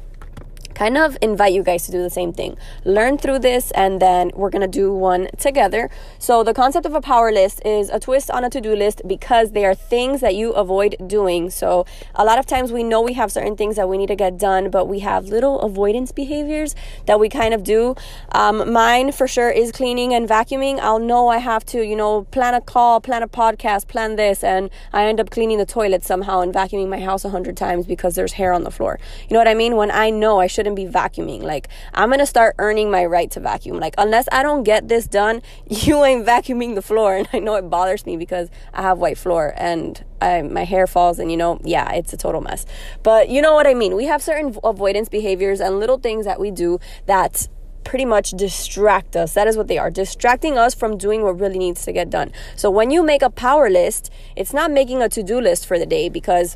kind 0.74 0.98
of 0.98 1.18
invite 1.22 1.54
you 1.54 1.64
guys 1.64 1.86
to 1.86 1.92
do 1.92 2.02
the 2.02 2.10
same 2.10 2.34
thing. 2.34 2.58
Learn 2.84 3.18
through 3.18 3.40
this, 3.40 3.72
and 3.72 4.02
then 4.02 4.32
we're 4.34 4.50
gonna 4.50 4.68
do 4.68 4.94
one 4.94 5.30
together. 5.38 5.90
So, 6.20 6.44
the 6.44 6.54
concept 6.54 6.86
of 6.86 6.94
a 6.94 7.02
power 7.02 7.32
list 7.32 7.62
is 7.66 7.90
a 7.90 8.00
twist 8.00 8.30
on 8.32 8.44
a 8.44 8.50
to 8.50 8.62
do 8.62 8.76
list 8.76 9.02
because 9.08 9.52
they 9.52 9.66
are 9.66 9.76
things 9.76 10.22
that 10.22 10.36
you 10.36 10.52
avoid 10.52 10.96
doing. 11.06 11.50
So, 11.50 11.86
a 12.16 12.26
lot 12.26 12.40
of 12.40 12.46
times 12.46 12.72
we 12.72 12.84
know 12.84 13.02
we 13.02 13.14
have 13.14 13.32
certain 13.32 13.56
things 13.56 13.76
that 13.76 13.88
we 13.90 13.98
need 13.98 14.08
to 14.08 14.16
get 14.16 14.38
done, 14.38 14.70
but 14.70 14.88
we 14.88 15.00
have 15.00 15.26
little 15.26 15.60
avoidance 15.62 16.12
behaviors 16.12 16.76
that 17.06 17.20
we 17.20 17.30
kind 17.30 17.54
of 17.54 17.64
do. 17.64 17.96
Um, 18.32 18.72
mine 18.72 19.12
for 19.12 19.28
sure 19.28 19.50
is 19.50 19.72
cleaning 19.72 20.14
and 20.14 20.28
vacuuming. 20.28 20.80
I'll 20.80 21.00
know 21.00 21.28
I 21.28 21.38
have 21.38 21.66
to, 21.68 21.86
you 21.86 21.96
know, 21.96 22.24
plan 22.32 22.54
a 22.54 22.62
call, 22.62 23.00
plan 23.02 23.24
a 23.24 23.28
podcast, 23.28 23.88
plan 23.88 24.16
this, 24.16 24.44
and 24.44 24.70
I 24.92 25.06
end 25.06 25.20
up 25.20 25.30
cleaning 25.30 25.58
the 25.58 25.66
toilet 25.66 26.04
somehow 26.04 26.42
and 26.42 26.54
vacuuming 26.54 26.90
my 26.90 27.00
house 27.00 27.26
a 27.26 27.30
hundred 27.30 27.58
times 27.58 27.86
because 27.86 28.16
there's 28.16 28.34
hair 28.34 28.54
on 28.54 28.64
the 28.64 28.72
floor. 28.72 29.00
You 29.30 29.34
know 29.34 29.40
what 29.40 29.48
I 29.48 29.54
mean? 29.54 29.76
When 29.76 29.92
I 29.92 30.10
know 30.10 30.40
I 30.40 30.48
should 30.48 30.63
shouldn't 30.64 30.76
be 30.78 30.86
vacuuming. 30.86 31.44
Like, 31.44 31.68
I'm 31.94 32.10
gonna 32.10 32.26
start 32.26 32.56
earning 32.58 32.90
my 32.90 33.06
right 33.06 33.30
to 33.32 33.42
vacuum. 33.42 33.80
Like, 33.80 33.96
unless 33.98 34.30
I 34.32 34.44
don't 34.44 34.64
get 34.64 34.88
this 34.88 35.08
done, 35.08 35.42
you 35.68 36.04
ain't 36.06 36.26
vacuuming 36.26 36.76
the 36.76 36.82
floor. 36.82 37.18
And 37.18 37.28
I 37.34 37.40
know 37.40 37.56
it 37.56 37.70
bothers 37.70 38.06
me 38.06 38.16
because 38.16 38.50
I 38.74 38.82
have 38.82 38.98
white 38.98 39.18
floor 39.18 39.54
and 39.58 40.04
I, 40.22 40.42
my 40.42 40.64
hair 40.64 40.88
falls, 40.88 41.20
and 41.20 41.30
you 41.30 41.36
know, 41.36 41.60
yeah, 41.64 41.92
it's 41.92 42.14
a 42.14 42.18
total 42.18 42.40
mess. 42.40 42.66
But 43.04 43.28
you 43.28 43.42
know 43.42 43.54
what 43.54 43.68
I 43.68 43.74
mean? 43.74 43.96
We 43.96 44.06
have 44.06 44.22
certain 44.22 44.56
avoidance 44.64 45.10
behaviors 45.10 45.60
and 45.60 45.80
little 45.80 45.98
things 45.98 46.26
that 46.26 46.40
we 46.40 46.50
do 46.50 46.80
that 47.08 47.50
pretty 47.84 48.06
much 48.06 48.32
distract 48.32 49.18
us. 49.18 49.34
That 49.34 49.48
is 49.48 49.58
what 49.58 49.68
they 49.68 49.78
are 49.78 49.92
distracting 49.92 50.58
us 50.58 50.74
from 50.74 50.98
doing 50.98 51.24
what 51.24 51.40
really 51.40 51.60
needs 51.60 51.84
to 51.84 51.92
get 51.92 52.10
done. 52.10 52.32
So 52.56 52.72
when 52.72 52.90
you 52.90 53.04
make 53.04 53.22
a 53.22 53.30
power 53.30 53.70
list, 53.70 54.10
it's 54.38 54.54
not 54.54 54.72
making 54.72 55.02
a 55.02 55.10
to 55.10 55.24
do 55.24 55.42
list 55.42 55.66
for 55.66 55.78
the 55.78 55.86
day 55.86 56.08
because 56.08 56.56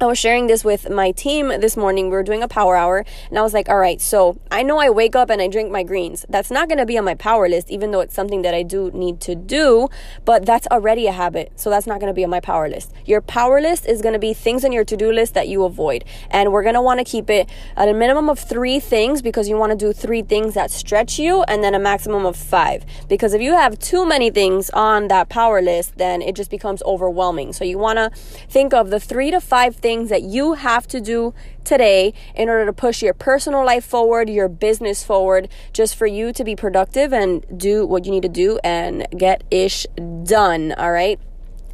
I 0.00 0.06
was 0.06 0.16
sharing 0.16 0.46
this 0.46 0.64
with 0.64 0.88
my 0.88 1.10
team 1.10 1.48
this 1.48 1.76
morning. 1.76 2.04
We 2.04 2.12
were 2.12 2.22
doing 2.22 2.40
a 2.40 2.46
power 2.46 2.76
hour, 2.76 3.04
and 3.30 3.36
I 3.36 3.42
was 3.42 3.52
like, 3.52 3.68
all 3.68 3.78
right, 3.78 4.00
so 4.00 4.38
I 4.48 4.62
know 4.62 4.78
I 4.78 4.90
wake 4.90 5.16
up 5.16 5.28
and 5.28 5.42
I 5.42 5.48
drink 5.48 5.72
my 5.72 5.82
greens. 5.82 6.24
That's 6.28 6.52
not 6.52 6.68
going 6.68 6.78
to 6.78 6.86
be 6.86 6.96
on 6.96 7.04
my 7.04 7.16
power 7.16 7.48
list, 7.48 7.68
even 7.68 7.90
though 7.90 7.98
it's 7.98 8.14
something 8.14 8.42
that 8.42 8.54
I 8.54 8.62
do 8.62 8.92
need 8.92 9.20
to 9.22 9.34
do, 9.34 9.88
but 10.24 10.46
that's 10.46 10.68
already 10.68 11.08
a 11.08 11.12
habit. 11.12 11.50
So 11.56 11.68
that's 11.68 11.88
not 11.88 11.98
going 11.98 12.10
to 12.10 12.14
be 12.14 12.22
on 12.22 12.30
my 12.30 12.38
power 12.38 12.68
list. 12.68 12.92
Your 13.06 13.20
power 13.20 13.60
list 13.60 13.86
is 13.86 14.00
going 14.00 14.12
to 14.12 14.20
be 14.20 14.34
things 14.34 14.64
on 14.64 14.70
your 14.70 14.84
to 14.84 14.96
do 14.96 15.10
list 15.10 15.34
that 15.34 15.48
you 15.48 15.64
avoid. 15.64 16.04
And 16.30 16.52
we're 16.52 16.62
going 16.62 16.76
to 16.76 16.82
want 16.82 17.00
to 17.00 17.04
keep 17.04 17.28
it 17.28 17.50
at 17.76 17.88
a 17.88 17.92
minimum 17.92 18.30
of 18.30 18.38
three 18.38 18.78
things 18.78 19.20
because 19.20 19.48
you 19.48 19.56
want 19.56 19.72
to 19.72 19.76
do 19.76 19.92
three 19.92 20.22
things 20.22 20.54
that 20.54 20.70
stretch 20.70 21.18
you, 21.18 21.42
and 21.48 21.64
then 21.64 21.74
a 21.74 21.80
maximum 21.80 22.24
of 22.24 22.36
five. 22.36 22.84
Because 23.08 23.34
if 23.34 23.42
you 23.42 23.54
have 23.54 23.80
too 23.80 24.06
many 24.06 24.30
things 24.30 24.70
on 24.70 25.08
that 25.08 25.28
power 25.28 25.60
list, 25.60 25.98
then 25.98 26.22
it 26.22 26.36
just 26.36 26.52
becomes 26.52 26.84
overwhelming. 26.84 27.52
So 27.52 27.64
you 27.64 27.78
want 27.78 27.96
to 27.96 28.10
think 28.48 28.72
of 28.72 28.90
the 28.90 29.00
three 29.00 29.32
to 29.32 29.40
five 29.40 29.74
things 29.78 30.10
that 30.10 30.22
you 30.22 30.54
have 30.54 30.86
to 30.88 31.00
do 31.00 31.34
today 31.64 32.12
in 32.34 32.48
order 32.48 32.66
to 32.66 32.72
push 32.72 33.02
your 33.02 33.14
personal 33.14 33.64
life 33.64 33.84
forward, 33.84 34.28
your 34.28 34.48
business 34.48 35.02
forward, 35.02 35.48
just 35.72 35.96
for 35.96 36.06
you 36.06 36.32
to 36.32 36.44
be 36.44 36.54
productive 36.54 37.12
and 37.12 37.44
do 37.56 37.86
what 37.86 38.04
you 38.04 38.10
need 38.10 38.22
to 38.22 38.28
do 38.28 38.58
and 38.62 39.06
get 39.16 39.44
ish 39.50 39.86
done. 40.24 40.72
All 40.72 40.92
right. 40.92 41.18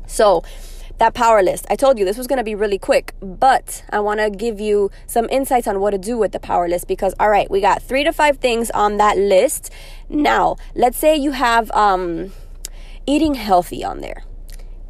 So, 0.07 0.43
that 0.99 1.15
power 1.15 1.43
list. 1.43 1.67
I 1.69 1.77
told 1.77 1.99
you 1.99 2.05
this 2.05 2.17
was 2.17 2.27
going 2.27 2.39
to 2.39 2.45
be 2.45 2.55
really 2.55 2.79
quick, 2.79 3.15
but 3.21 3.85
I 3.91 4.01
want 4.01 4.21
to 4.21 4.31
give 4.31 4.61
you 4.61 4.91
some 5.07 5.29
insights 5.29 5.67
on 5.67 5.81
what 5.81 5.91
to 5.91 5.99
do 5.99 6.17
with 6.17 6.33
the 6.33 6.39
power 6.41 6.69
list 6.69 6.87
because, 6.87 7.15
all 7.19 7.31
right, 7.31 7.51
we 7.51 7.61
got 7.61 7.83
three 7.83 8.05
to 8.05 8.13
five 8.13 8.39
things 8.39 8.71
on 8.71 8.97
that 8.99 9.19
list. 9.19 9.71
Now, 10.09 10.57
let's 10.75 10.99
say 10.99 11.17
you 11.17 11.33
have 11.33 11.71
um, 11.73 12.33
eating 13.07 13.35
healthy 13.35 13.85
on 13.85 14.01
there. 14.01 14.23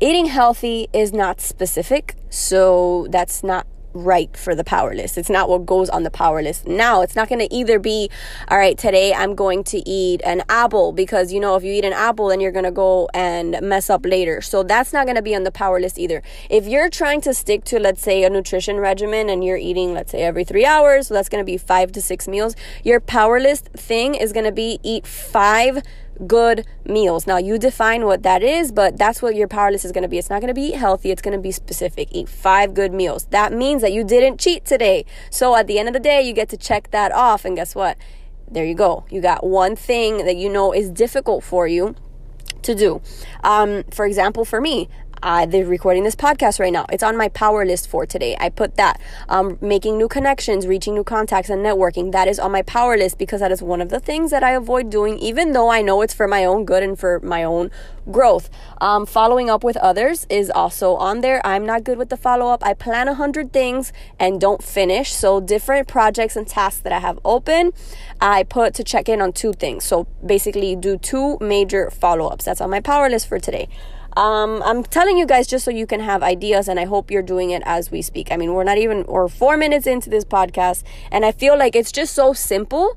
Eating 0.04 0.26
healthy 0.26 0.86
is 0.92 1.14
not 1.14 1.40
specific, 1.40 2.14
so 2.28 3.06
that's 3.08 3.42
not 3.42 3.66
right 3.94 4.36
for 4.36 4.54
the 4.54 4.62
power 4.62 4.94
list. 4.94 5.16
It's 5.16 5.30
not 5.30 5.48
what 5.48 5.64
goes 5.64 5.88
on 5.88 6.02
the 6.02 6.10
power 6.10 6.42
list. 6.42 6.66
Now, 6.66 7.00
it's 7.00 7.16
not 7.16 7.26
going 7.26 7.38
to 7.38 7.50
either 7.50 7.78
be, 7.78 8.10
all 8.48 8.58
right, 8.58 8.76
today 8.76 9.14
I'm 9.14 9.34
going 9.34 9.64
to 9.64 9.78
eat 9.88 10.20
an 10.22 10.42
apple 10.50 10.92
because, 10.92 11.32
you 11.32 11.40
know, 11.40 11.56
if 11.56 11.64
you 11.64 11.72
eat 11.72 11.86
an 11.86 11.94
apple, 11.94 12.28
then 12.28 12.40
you're 12.40 12.52
going 12.52 12.66
to 12.66 12.70
go 12.70 13.08
and 13.14 13.58
mess 13.62 13.88
up 13.88 14.04
later. 14.04 14.42
So 14.42 14.62
that's 14.62 14.92
not 14.92 15.06
going 15.06 15.16
to 15.16 15.22
be 15.22 15.34
on 15.34 15.44
the 15.44 15.50
power 15.50 15.80
list 15.80 15.98
either. 15.98 16.22
If 16.50 16.66
you're 16.66 16.90
trying 16.90 17.22
to 17.22 17.32
stick 17.32 17.64
to, 17.64 17.78
let's 17.78 18.02
say, 18.02 18.24
a 18.24 18.28
nutrition 18.28 18.76
regimen 18.76 19.30
and 19.30 19.42
you're 19.42 19.56
eating, 19.56 19.94
let's 19.94 20.12
say, 20.12 20.20
every 20.20 20.44
three 20.44 20.66
hours, 20.66 21.06
so 21.06 21.14
that's 21.14 21.30
going 21.30 21.40
to 21.40 21.50
be 21.50 21.56
five 21.56 21.92
to 21.92 22.02
six 22.02 22.28
meals, 22.28 22.54
your 22.82 23.00
power 23.00 23.40
list 23.40 23.68
thing 23.68 24.14
is 24.14 24.34
going 24.34 24.44
to 24.44 24.52
be 24.52 24.80
eat 24.82 25.06
five 25.06 25.82
good 26.26 26.66
meals. 26.84 27.26
Now, 27.26 27.38
you 27.38 27.58
define 27.58 28.04
what 28.04 28.22
that 28.22 28.42
is, 28.42 28.72
but 28.72 28.96
that's 28.96 29.22
what 29.22 29.34
your 29.34 29.48
power 29.48 29.70
list 29.70 29.84
is 29.84 29.92
going 29.92 30.02
to 30.02 30.08
be. 30.08 30.18
It's 30.18 30.30
not 30.30 30.40
going 30.40 30.48
to 30.48 30.54
be 30.54 30.72
healthy, 30.72 31.10
it's 31.10 31.22
going 31.22 31.36
to 31.36 31.42
be 31.42 31.52
specific. 31.52 32.08
Eat 32.12 32.28
five 32.28 32.74
good 32.74 32.92
meals. 32.92 33.26
That 33.26 33.52
means 33.52 33.82
that 33.82 33.92
you 33.92 34.04
didn't 34.04 34.40
cheat 34.40 34.64
today. 34.64 35.04
So 35.30 35.56
at 35.56 35.66
the 35.66 35.78
end 35.78 35.88
of 35.88 35.94
the 35.94 36.00
day, 36.00 36.22
you 36.22 36.32
get 36.32 36.48
to 36.50 36.56
check 36.56 36.90
that 36.90 37.12
off. 37.12 37.44
And 37.44 37.56
guess 37.56 37.74
what? 37.74 37.96
There 38.50 38.64
you 38.64 38.74
go. 38.74 39.04
You 39.10 39.20
got 39.20 39.44
one 39.44 39.74
thing 39.76 40.24
that 40.24 40.36
you 40.36 40.48
know 40.48 40.72
is 40.72 40.90
difficult 40.90 41.44
for 41.44 41.66
you 41.66 41.96
to 42.62 42.74
do. 42.74 43.00
Um, 43.42 43.84
for 43.90 44.06
example, 44.06 44.44
for 44.44 44.60
me, 44.60 44.88
uh, 45.22 45.46
they're 45.46 45.64
recording 45.64 46.04
this 46.04 46.14
podcast 46.14 46.58
right 46.58 46.72
now. 46.72 46.86
It's 46.90 47.02
on 47.02 47.16
my 47.16 47.28
power 47.28 47.64
list 47.64 47.88
for 47.88 48.06
today. 48.06 48.36
I 48.38 48.48
put 48.48 48.76
that. 48.76 49.00
Um, 49.28 49.58
making 49.60 49.98
new 49.98 50.08
connections, 50.08 50.66
reaching 50.66 50.94
new 50.94 51.04
contacts, 51.04 51.50
and 51.50 51.64
networking. 51.64 52.12
That 52.12 52.28
is 52.28 52.38
on 52.38 52.52
my 52.52 52.62
power 52.62 52.96
list 52.96 53.18
because 53.18 53.40
that 53.40 53.52
is 53.52 53.62
one 53.62 53.80
of 53.80 53.88
the 53.88 54.00
things 54.00 54.30
that 54.30 54.42
I 54.42 54.52
avoid 54.52 54.90
doing, 54.90 55.18
even 55.18 55.52
though 55.52 55.70
I 55.70 55.82
know 55.82 56.02
it's 56.02 56.14
for 56.14 56.28
my 56.28 56.44
own 56.44 56.64
good 56.64 56.82
and 56.82 56.98
for 56.98 57.20
my 57.20 57.44
own 57.44 57.70
growth. 58.10 58.50
Um, 58.80 59.06
following 59.06 59.48
up 59.48 59.64
with 59.64 59.76
others 59.78 60.26
is 60.28 60.50
also 60.50 60.94
on 60.96 61.20
there. 61.20 61.44
I'm 61.46 61.64
not 61.64 61.84
good 61.84 61.98
with 61.98 62.10
the 62.10 62.16
follow 62.16 62.48
up. 62.48 62.64
I 62.64 62.74
plan 62.74 63.08
a 63.08 63.14
hundred 63.14 63.52
things 63.52 63.92
and 64.18 64.40
don't 64.40 64.62
finish. 64.62 65.12
So 65.12 65.40
different 65.40 65.88
projects 65.88 66.36
and 66.36 66.46
tasks 66.46 66.80
that 66.80 66.92
I 66.92 66.98
have 66.98 67.18
open, 67.24 67.72
I 68.20 68.42
put 68.42 68.74
to 68.74 68.84
check 68.84 69.08
in 69.08 69.20
on 69.20 69.32
two 69.32 69.52
things. 69.52 69.84
So 69.84 70.06
basically, 70.24 70.76
do 70.76 70.98
two 70.98 71.38
major 71.40 71.90
follow 71.90 72.26
ups. 72.26 72.44
That's 72.44 72.60
on 72.60 72.70
my 72.70 72.80
power 72.80 73.08
list 73.08 73.28
for 73.28 73.38
today. 73.38 73.68
Um, 74.16 74.62
I'm 74.64 74.84
telling 74.84 75.18
you 75.18 75.26
guys 75.26 75.46
just 75.46 75.64
so 75.64 75.70
you 75.70 75.86
can 75.86 76.00
have 76.00 76.22
ideas, 76.22 76.68
and 76.68 76.78
I 76.78 76.84
hope 76.84 77.10
you're 77.10 77.22
doing 77.22 77.50
it 77.50 77.62
as 77.66 77.90
we 77.90 78.00
speak. 78.00 78.30
I 78.30 78.36
mean, 78.36 78.54
we're 78.54 78.64
not 78.64 78.78
even, 78.78 79.02
or 79.04 79.28
four 79.28 79.56
minutes 79.56 79.86
into 79.86 80.08
this 80.08 80.24
podcast, 80.24 80.84
and 81.10 81.24
I 81.24 81.32
feel 81.32 81.58
like 81.58 81.74
it's 81.74 81.90
just 81.90 82.14
so 82.14 82.32
simple, 82.32 82.96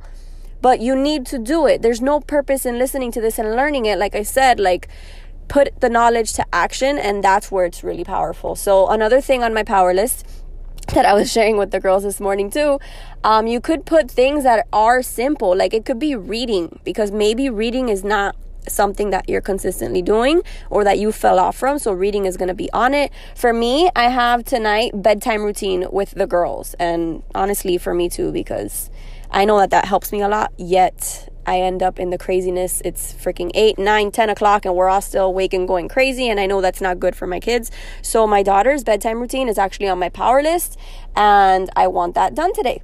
but 0.62 0.80
you 0.80 0.96
need 0.96 1.26
to 1.28 1.40
do 1.40 1.66
it. 1.66 1.82
There's 1.82 2.02
no 2.02 2.20
purpose 2.20 2.66
in 2.66 2.78
listening 2.78 3.12
to 3.14 3.22
this 3.22 3.40
and 3.40 3.56
learning 3.56 3.86
it. 3.86 3.98
Like 3.98 4.16
I 4.16 4.24
said, 4.24 4.60
like, 4.60 4.88
put 5.48 5.82
the 5.82 5.90
knowledge 5.90 6.34
to 6.34 6.46
action, 6.54 7.00
and 7.00 7.24
that's 7.24 7.52
where 7.52 7.66
it's 7.66 7.84
really 7.84 8.04
powerful. 8.04 8.56
So, 8.56 8.88
another 8.88 9.20
thing 9.20 9.44
on 9.44 9.54
my 9.54 9.64
power 9.64 9.94
list 9.94 10.26
that 10.94 11.06
I 11.06 11.14
was 11.14 11.32
sharing 11.34 11.58
with 11.58 11.72
the 11.72 11.80
girls 11.80 12.04
this 12.04 12.20
morning 12.20 12.50
too. 12.52 12.80
Um, 13.24 13.48
you 13.48 13.60
could 13.60 13.86
put 13.86 14.10
things 14.12 14.44
that 14.44 14.68
are 14.72 15.02
simple, 15.02 15.56
like 15.56 15.74
it 15.74 15.86
could 15.86 16.00
be 16.00 16.16
reading, 16.16 16.80
because 16.84 17.12
maybe 17.12 17.50
reading 17.50 17.90
is 17.90 18.04
not 18.04 18.36
something 18.70 19.10
that 19.12 19.28
you're 19.30 19.42
consistently 19.42 20.02
doing 20.02 20.42
or 20.70 20.84
that 20.84 21.00
you 21.00 21.12
fell 21.12 21.40
off 21.40 21.56
from. 21.56 21.80
So 21.80 21.92
reading 21.92 22.26
is 22.26 22.38
going 22.38 22.50
to 22.50 22.54
be 22.54 22.72
on 22.74 22.94
it. 22.94 23.12
For 23.36 23.54
me, 23.54 23.90
I 23.96 24.10
have 24.10 24.44
tonight 24.44 24.92
bedtime 24.94 25.44
routine 25.44 25.88
with 25.92 26.12
the 26.12 26.28
girls. 26.28 26.74
And 26.80 27.24
honestly, 27.36 27.78
for 27.78 27.94
me 27.94 28.10
too, 28.10 28.32
because 28.32 28.90
I 29.32 29.46
know 29.46 29.60
that 29.60 29.72
that 29.72 29.86
helps 29.86 30.12
me 30.12 30.22
a 30.22 30.28
lot. 30.28 30.54
Yet 30.58 31.30
I 31.46 31.62
end 31.62 31.82
up 31.82 32.00
in 32.00 32.10
the 32.10 32.18
craziness. 32.18 32.82
It's 32.84 33.14
freaking 33.14 33.52
8, 33.54 33.80
9, 33.80 34.12
10 34.12 34.30
o'clock, 34.30 34.66
and 34.66 34.76
we're 34.76 34.90
all 34.90 35.02
still 35.02 35.26
awake 35.26 35.54
and 35.54 35.68
going 35.68 35.88
crazy. 35.88 36.30
And 36.30 36.40
I 36.40 36.46
know 36.46 36.62
that's 36.62 36.82
not 36.82 37.00
good 37.00 37.16
for 37.16 37.28
my 37.28 37.40
kids. 37.40 37.72
So 38.02 38.28
my 38.28 38.44
daughter's 38.44 38.84
bedtime 38.84 39.20
routine 39.20 39.48
is 39.48 39.58
actually 39.58 39.88
on 39.88 40.00
my 40.00 40.10
power 40.10 40.42
list. 40.42 40.78
And 41.16 41.70
I 41.76 41.88
want 41.88 42.16
that 42.16 42.36
done 42.36 42.54
today 42.54 42.82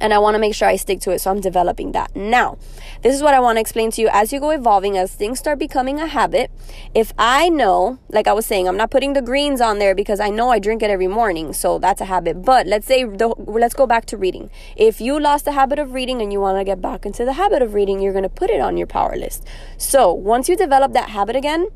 and 0.00 0.12
I 0.12 0.18
want 0.18 0.34
to 0.34 0.38
make 0.38 0.54
sure 0.54 0.68
I 0.68 0.76
stick 0.76 1.00
to 1.00 1.10
it. 1.10 1.20
So 1.20 1.30
I'm 1.30 1.40
developing 1.40 1.92
that. 1.92 2.14
Now, 2.14 2.58
this 3.02 3.14
is 3.14 3.22
what 3.22 3.34
I 3.34 3.40
want 3.40 3.56
to 3.56 3.60
explain 3.60 3.90
to 3.92 4.00
you 4.00 4.08
as 4.12 4.32
you 4.32 4.40
go 4.40 4.50
evolving, 4.50 4.96
as 4.96 5.14
things 5.14 5.38
start 5.38 5.58
becoming 5.58 6.00
a 6.00 6.06
habit. 6.06 6.50
If 6.94 7.12
I 7.18 7.48
know, 7.48 7.98
like 8.08 8.26
I 8.26 8.32
was 8.32 8.46
saying, 8.46 8.68
I'm 8.68 8.76
not 8.76 8.90
putting 8.90 9.12
the 9.12 9.22
greens 9.22 9.60
on 9.60 9.78
there 9.78 9.94
because 9.94 10.20
I 10.20 10.30
know 10.30 10.50
I 10.50 10.58
drink 10.58 10.82
it 10.82 10.90
every 10.90 11.08
morning. 11.08 11.52
So 11.52 11.78
that's 11.78 12.00
a 12.00 12.06
habit. 12.06 12.42
But 12.42 12.66
let's 12.66 12.86
say, 12.86 13.04
the, 13.04 13.28
let's 13.38 13.74
go 13.74 13.86
back 13.86 14.06
to 14.06 14.16
reading. 14.16 14.50
If 14.76 15.00
you 15.00 15.18
lost 15.18 15.44
the 15.44 15.52
habit 15.52 15.78
of 15.78 15.92
reading 15.92 16.20
and 16.20 16.32
you 16.32 16.40
want 16.40 16.58
to 16.58 16.64
get 16.64 16.80
back 16.80 17.06
into 17.06 17.24
the 17.24 17.34
habit 17.34 17.62
of 17.62 17.74
reading, 17.74 18.00
you're 18.00 18.12
going 18.12 18.22
to 18.24 18.28
put 18.28 18.50
it 18.50 18.60
on 18.60 18.76
your 18.76 18.86
power 18.86 19.16
list. 19.16 19.46
So 19.76 20.12
once 20.12 20.48
you 20.48 20.56
develop 20.56 20.92
that 20.92 21.10
habit 21.10 21.36
again, 21.36 21.68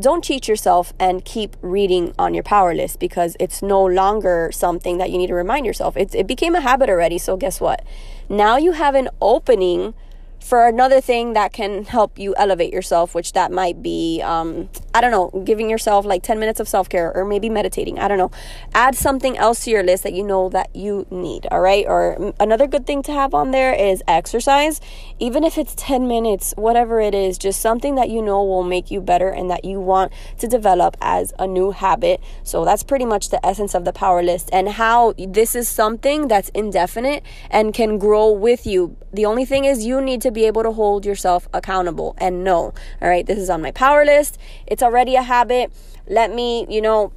don't 0.00 0.22
cheat 0.22 0.48
yourself 0.48 0.92
and 0.98 1.24
keep 1.24 1.56
reading 1.62 2.14
on 2.18 2.34
your 2.34 2.42
power 2.42 2.74
list 2.74 3.00
because 3.00 3.36
it's 3.40 3.62
no 3.62 3.84
longer 3.84 4.50
something 4.52 4.98
that 4.98 5.10
you 5.10 5.18
need 5.18 5.28
to 5.28 5.34
remind 5.34 5.66
yourself. 5.66 5.96
It's, 5.96 6.14
it 6.14 6.26
became 6.26 6.54
a 6.54 6.60
habit 6.60 6.88
already. 6.88 7.18
So, 7.18 7.36
guess 7.36 7.60
what? 7.60 7.84
Now 8.28 8.56
you 8.56 8.72
have 8.72 8.94
an 8.94 9.08
opening 9.20 9.94
for 10.40 10.66
another 10.66 11.00
thing 11.00 11.34
that 11.34 11.52
can 11.52 11.84
help 11.84 12.18
you 12.18 12.34
elevate 12.36 12.72
yourself, 12.72 13.14
which 13.14 13.32
that 13.32 13.52
might 13.52 13.82
be, 13.82 14.22
um, 14.24 14.68
I 14.94 15.00
don't 15.00 15.10
know, 15.10 15.42
giving 15.44 15.68
yourself 15.68 16.06
like 16.06 16.22
10 16.22 16.38
minutes 16.38 16.60
of 16.60 16.68
self 16.68 16.88
care 16.88 17.12
or 17.14 17.24
maybe 17.24 17.50
meditating. 17.50 17.98
I 17.98 18.08
don't 18.08 18.18
know. 18.18 18.30
Add 18.72 18.94
something 18.94 19.36
else 19.36 19.64
to 19.64 19.70
your 19.70 19.82
list 19.82 20.04
that 20.04 20.12
you 20.12 20.24
know 20.24 20.48
that 20.50 20.74
you 20.74 21.06
need, 21.10 21.46
all 21.50 21.60
right? 21.60 21.84
Or 21.86 22.32
another 22.40 22.66
good 22.66 22.86
thing 22.86 23.02
to 23.04 23.12
have 23.12 23.34
on 23.34 23.50
there 23.50 23.74
is 23.74 24.02
exercise. 24.08 24.80
Even 25.18 25.44
if 25.44 25.58
it's 25.58 25.74
10 25.76 26.08
minutes, 26.08 26.54
whatever 26.56 27.00
it 27.00 27.14
is, 27.14 27.36
just 27.36 27.60
something 27.60 27.96
that 27.96 28.08
you 28.08 28.22
know 28.22 28.42
will 28.42 28.64
make 28.64 28.90
you 28.90 29.00
better 29.00 29.28
and 29.28 29.50
that 29.50 29.64
you 29.64 29.80
want 29.80 30.12
to 30.38 30.46
develop 30.46 30.96
as 31.00 31.32
a 31.38 31.46
new 31.46 31.72
habit. 31.72 32.20
So 32.42 32.64
that's 32.64 32.82
pretty 32.82 33.04
much 33.04 33.28
the 33.28 33.44
essence 33.44 33.74
of 33.74 33.84
the 33.84 33.92
power 33.92 34.22
list 34.22 34.48
and 34.52 34.68
how 34.68 35.14
this 35.18 35.54
is 35.54 35.68
something 35.68 36.28
that's 36.28 36.48
indefinite 36.50 37.22
and 37.50 37.74
can 37.74 37.98
grow 37.98 38.30
with 38.30 38.66
you. 38.66 38.96
The 39.12 39.26
only 39.26 39.44
thing 39.44 39.64
is 39.64 39.84
you 39.84 40.00
need 40.00 40.22
to 40.22 40.27
to 40.28 40.32
be 40.32 40.46
able 40.46 40.62
to 40.62 40.72
hold 40.72 41.04
yourself 41.04 41.48
accountable 41.52 42.14
and 42.18 42.44
know, 42.44 42.72
all 43.00 43.08
right, 43.08 43.26
this 43.26 43.38
is 43.38 43.50
on 43.50 43.62
my 43.62 43.70
power 43.70 44.04
list. 44.04 44.38
It's 44.66 44.82
already 44.82 45.16
a 45.16 45.22
habit. 45.22 45.72
Let 46.06 46.32
me, 46.32 46.66
you 46.68 46.80
know, 46.80 47.12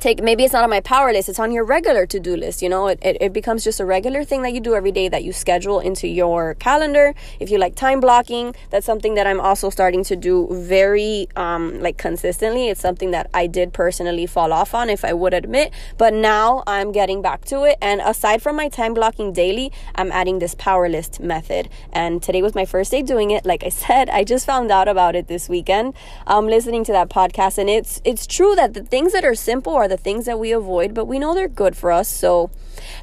take 0.00 0.22
maybe 0.22 0.44
it's 0.44 0.52
not 0.52 0.64
on 0.64 0.70
my 0.70 0.80
power 0.80 1.12
list 1.12 1.28
it's 1.28 1.38
on 1.38 1.52
your 1.52 1.64
regular 1.64 2.06
to-do 2.06 2.36
list 2.36 2.62
you 2.62 2.68
know? 2.68 2.88
It, 2.88 2.98
it, 3.02 3.16
it, 3.20 3.32
becomes 3.32 3.64
just 3.64 3.80
a 3.80 3.84
regular 3.84 4.24
thing 4.24 4.42
that 4.42 4.52
you 4.52 4.60
do 4.60 4.74
every 4.74 4.92
day 4.92 5.08
that 5.08 5.24
you 5.24 5.32
schedule 5.32 5.80
into 5.80 6.06
your 6.06 6.54
calendar. 6.54 7.14
If 7.40 7.50
you 7.50 7.58
like 7.58 7.74
time 7.74 8.00
blocking 8.00 8.54
that's 8.70 8.86
something 8.86 9.14
that 9.14 9.26
i'm 9.26 9.40
also 9.40 9.70
starting 9.70 10.04
to 10.04 10.16
do 10.16 10.48
very 10.50 11.28
um 11.36 11.80
like 11.80 11.96
consistently. 11.98 12.68
It's 12.68 12.80
something 12.80 13.10
that 13.10 13.28
i 13.34 13.46
did 13.46 13.72
personally 13.72 14.26
fall 14.26 14.52
off 14.52 14.74
on 14.74 14.90
if 14.90 15.04
i 15.04 15.12
would 15.12 15.34
admit. 15.34 15.72
But 15.98 16.14
now 16.14 16.62
i'm 16.66 16.92
getting 16.92 17.22
back 17.22 17.44
to 17.46 17.64
it 17.64 17.78
and 17.80 18.00
aside 18.00 18.42
from 18.42 18.56
my 18.56 18.68
time 18.68 18.94
blocking 18.94 19.32
daily 19.32 19.72
i'm 19.94 20.12
adding 20.12 20.38
this 20.38 20.54
power 20.54 20.88
list 20.88 21.20
method. 21.20 21.68
And 21.92 22.22
today 22.22 22.42
was 22.42 22.54
my 22.54 22.64
first 22.64 22.90
day 22.90 23.02
doing 23.02 23.30
it. 23.30 23.44
Like 23.44 23.64
i 23.64 23.68
said 23.68 24.08
i 24.10 24.24
just 24.24 24.46
found 24.46 24.70
out 24.70 24.88
about 24.88 25.16
it 25.16 25.28
this 25.28 25.48
weekend. 25.48 25.94
I'm 26.26 26.44
um, 26.44 26.46
listening 26.46 26.84
to 26.84 26.92
that 26.92 27.08
podcast 27.08 27.58
and 27.58 27.68
it's 27.68 28.00
it's 28.04 28.26
true 28.26 28.54
that 28.54 28.74
the 28.74 28.82
things 28.82 29.12
that 29.12 29.24
are 29.24 29.34
simple 29.34 29.74
are 29.84 29.88
the 29.88 29.96
things 29.96 30.24
that 30.24 30.38
we 30.38 30.50
avoid, 30.50 30.94
but 30.94 31.04
we 31.04 31.18
know 31.18 31.34
they're 31.34 31.48
good 31.48 31.76
for 31.76 31.92
us. 31.92 32.08
So 32.08 32.50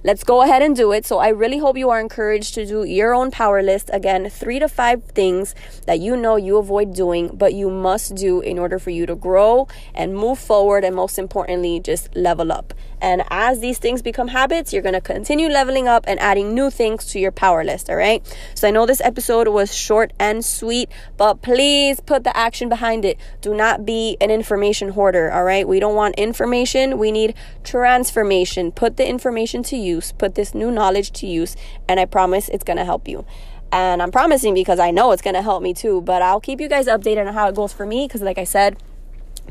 let's 0.03 0.23
go 0.23 0.41
ahead 0.41 0.61
and 0.61 0.75
do 0.75 0.91
it. 0.91 1.05
So 1.05 1.19
I 1.19 1.29
really 1.29 1.59
hope 1.59 1.77
you 1.77 1.89
are 1.91 1.99
encouraged 1.99 2.55
to 2.55 2.65
do 2.65 2.83
your 2.83 3.13
own 3.13 3.29
power 3.29 3.61
list. 3.61 3.89
Again, 3.93 4.29
three 4.29 4.59
to 4.59 4.67
five 4.67 5.03
things 5.03 5.53
that 5.85 5.99
you 5.99 6.17
know 6.17 6.35
you 6.35 6.57
avoid 6.57 6.93
doing, 6.95 7.29
but 7.33 7.53
you 7.53 7.69
must 7.69 8.15
do 8.15 8.41
in 8.41 8.57
order 8.57 8.79
for 8.79 8.89
you 8.89 9.05
to 9.05 9.15
grow 9.15 9.67
and 9.93 10.15
move 10.15 10.39
forward. 10.39 10.83
And 10.83 10.95
most 10.95 11.19
importantly, 11.19 11.79
just 11.79 12.13
level 12.15 12.51
up. 12.51 12.73
And 13.01 13.23
as 13.29 13.59
these 13.59 13.79
things 13.79 14.01
become 14.01 14.29
habits, 14.29 14.71
you're 14.71 14.83
going 14.83 14.93
to 14.93 15.01
continue 15.01 15.49
leveling 15.49 15.87
up 15.87 16.05
and 16.07 16.19
adding 16.19 16.53
new 16.53 16.69
things 16.69 17.05
to 17.07 17.19
your 17.19 17.31
power 17.31 17.63
list. 17.63 17.89
All 17.89 17.95
right. 17.95 18.21
So 18.55 18.67
I 18.67 18.71
know 18.71 18.85
this 18.85 19.01
episode 19.01 19.47
was 19.47 19.73
short 19.75 20.13
and 20.19 20.45
sweet, 20.45 20.89
but 21.17 21.41
please 21.41 21.99
put 21.99 22.23
the 22.23 22.35
action 22.37 22.69
behind 22.69 23.03
it. 23.03 23.17
Do 23.41 23.55
not 23.55 23.85
be 23.85 24.17
an 24.21 24.29
information 24.29 24.89
hoarder. 24.89 25.31
All 25.31 25.43
right. 25.43 25.67
We 25.67 25.79
don't 25.79 25.95
want 25.95 26.15
information. 26.15 26.99
We 26.99 27.11
need 27.11 27.33
transformation. 27.63 28.71
Put 28.71 28.97
the 28.97 29.07
information 29.07 29.63
to 29.63 29.77
use, 29.77 30.11
put 30.11 30.35
this 30.35 30.53
new 30.53 30.69
knowledge 30.69 31.11
to 31.13 31.27
use, 31.27 31.55
and 31.87 31.99
I 31.99 32.05
promise 32.05 32.49
it's 32.49 32.63
going 32.63 32.77
to 32.77 32.85
help 32.85 33.07
you. 33.07 33.25
And 33.71 34.01
I'm 34.01 34.11
promising 34.11 34.53
because 34.53 34.79
I 34.79 34.91
know 34.91 35.11
it's 35.11 35.21
going 35.21 35.35
to 35.35 35.41
help 35.41 35.63
me 35.63 35.73
too, 35.73 36.01
but 36.01 36.21
I'll 36.21 36.41
keep 36.41 36.59
you 36.59 36.67
guys 36.67 36.87
updated 36.87 37.27
on 37.27 37.33
how 37.33 37.47
it 37.47 37.55
goes 37.55 37.71
for 37.71 37.85
me 37.85 38.05
because, 38.05 38.21
like 38.21 38.37
I 38.37 38.43
said, 38.43 38.77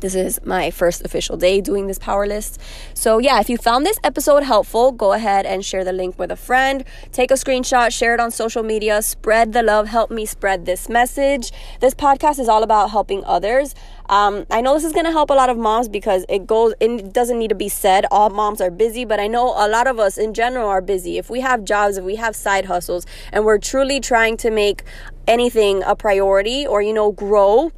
this 0.01 0.15
is 0.15 0.39
my 0.43 0.71
first 0.71 1.05
official 1.05 1.37
day 1.37 1.61
doing 1.61 1.87
this 1.87 1.99
power 1.99 2.27
list. 2.27 2.59
So, 2.93 3.19
yeah, 3.19 3.39
if 3.39 3.49
you 3.49 3.57
found 3.57 3.85
this 3.85 3.99
episode 4.03 4.43
helpful, 4.43 4.91
go 4.91 5.13
ahead 5.13 5.45
and 5.45 5.63
share 5.63 5.83
the 5.83 5.93
link 5.93 6.19
with 6.19 6.31
a 6.31 6.35
friend. 6.35 6.83
Take 7.11 7.31
a 7.31 7.35
screenshot, 7.35 7.91
share 7.91 8.13
it 8.13 8.19
on 8.19 8.31
social 8.31 8.63
media, 8.63 9.01
spread 9.01 9.53
the 9.53 9.63
love, 9.63 9.87
help 9.87 10.11
me 10.11 10.25
spread 10.25 10.65
this 10.65 10.89
message. 10.89 11.51
This 11.79 11.93
podcast 11.93 12.39
is 12.39 12.49
all 12.49 12.63
about 12.63 12.89
helping 12.89 13.23
others. 13.25 13.75
Um, 14.09 14.45
I 14.49 14.59
know 14.59 14.73
this 14.73 14.83
is 14.83 14.91
going 14.91 15.05
to 15.05 15.11
help 15.11 15.29
a 15.29 15.33
lot 15.33 15.49
of 15.49 15.57
moms 15.57 15.87
because 15.87 16.25
it 16.27 16.45
goes, 16.45 16.73
it 16.81 17.13
doesn't 17.13 17.39
need 17.39 17.47
to 17.47 17.55
be 17.55 17.69
said. 17.69 18.05
All 18.11 18.29
moms 18.29 18.59
are 18.59 18.69
busy, 18.71 19.05
but 19.05 19.19
I 19.19 19.27
know 19.27 19.53
a 19.55 19.69
lot 19.69 19.87
of 19.87 19.99
us 19.99 20.17
in 20.17 20.33
general 20.33 20.67
are 20.67 20.81
busy. 20.81 21.17
If 21.17 21.29
we 21.29 21.39
have 21.39 21.63
jobs, 21.63 21.97
if 21.97 22.03
we 22.03 22.15
have 22.17 22.35
side 22.35 22.65
hustles, 22.65 23.05
and 23.31 23.45
we're 23.45 23.57
truly 23.59 23.99
trying 23.99 24.35
to 24.37 24.51
make 24.51 24.83
anything 25.27 25.81
a 25.83 25.95
priority 25.95 26.67
or, 26.67 26.81
you 26.81 26.91
know, 26.91 27.11
grow 27.11 27.71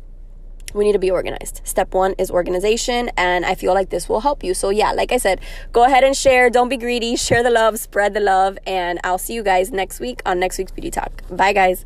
we 0.74 0.86
need 0.86 0.94
to 0.94 1.00
be 1.00 1.12
organized. 1.12 1.62
Step 1.64 1.94
one 1.94 2.14
is 2.18 2.32
organization, 2.32 3.10
and 3.18 3.46
I 3.46 3.56
feel 3.56 3.74
like 3.74 3.90
this 3.90 4.10
will 4.10 4.22
help 4.22 4.44
you. 4.44 4.54
So, 4.54 4.70
yeah, 4.70 4.92
like 4.92 5.12
I 5.12 5.18
said, 5.18 5.42
go 5.72 5.84
ahead 5.84 6.04
and 6.04 6.16
share. 6.16 6.50
Don't 6.50 6.70
be 6.70 6.78
greedy. 6.78 7.16
Share 7.16 7.44
the 7.44 7.50
love, 7.50 7.80
spread 7.80 8.14
the 8.14 8.20
love, 8.20 8.58
and 8.66 9.00
I'll 9.04 9.18
see 9.18 9.34
you 9.34 9.44
guys 9.44 9.72
next 9.72 10.00
week 10.00 10.22
on 10.26 10.40
next 10.40 10.58
week's 10.58 10.72
Beauty 10.72 10.92
Talk. 10.92 11.24
Bye, 11.30 11.54
guys. 11.54 11.86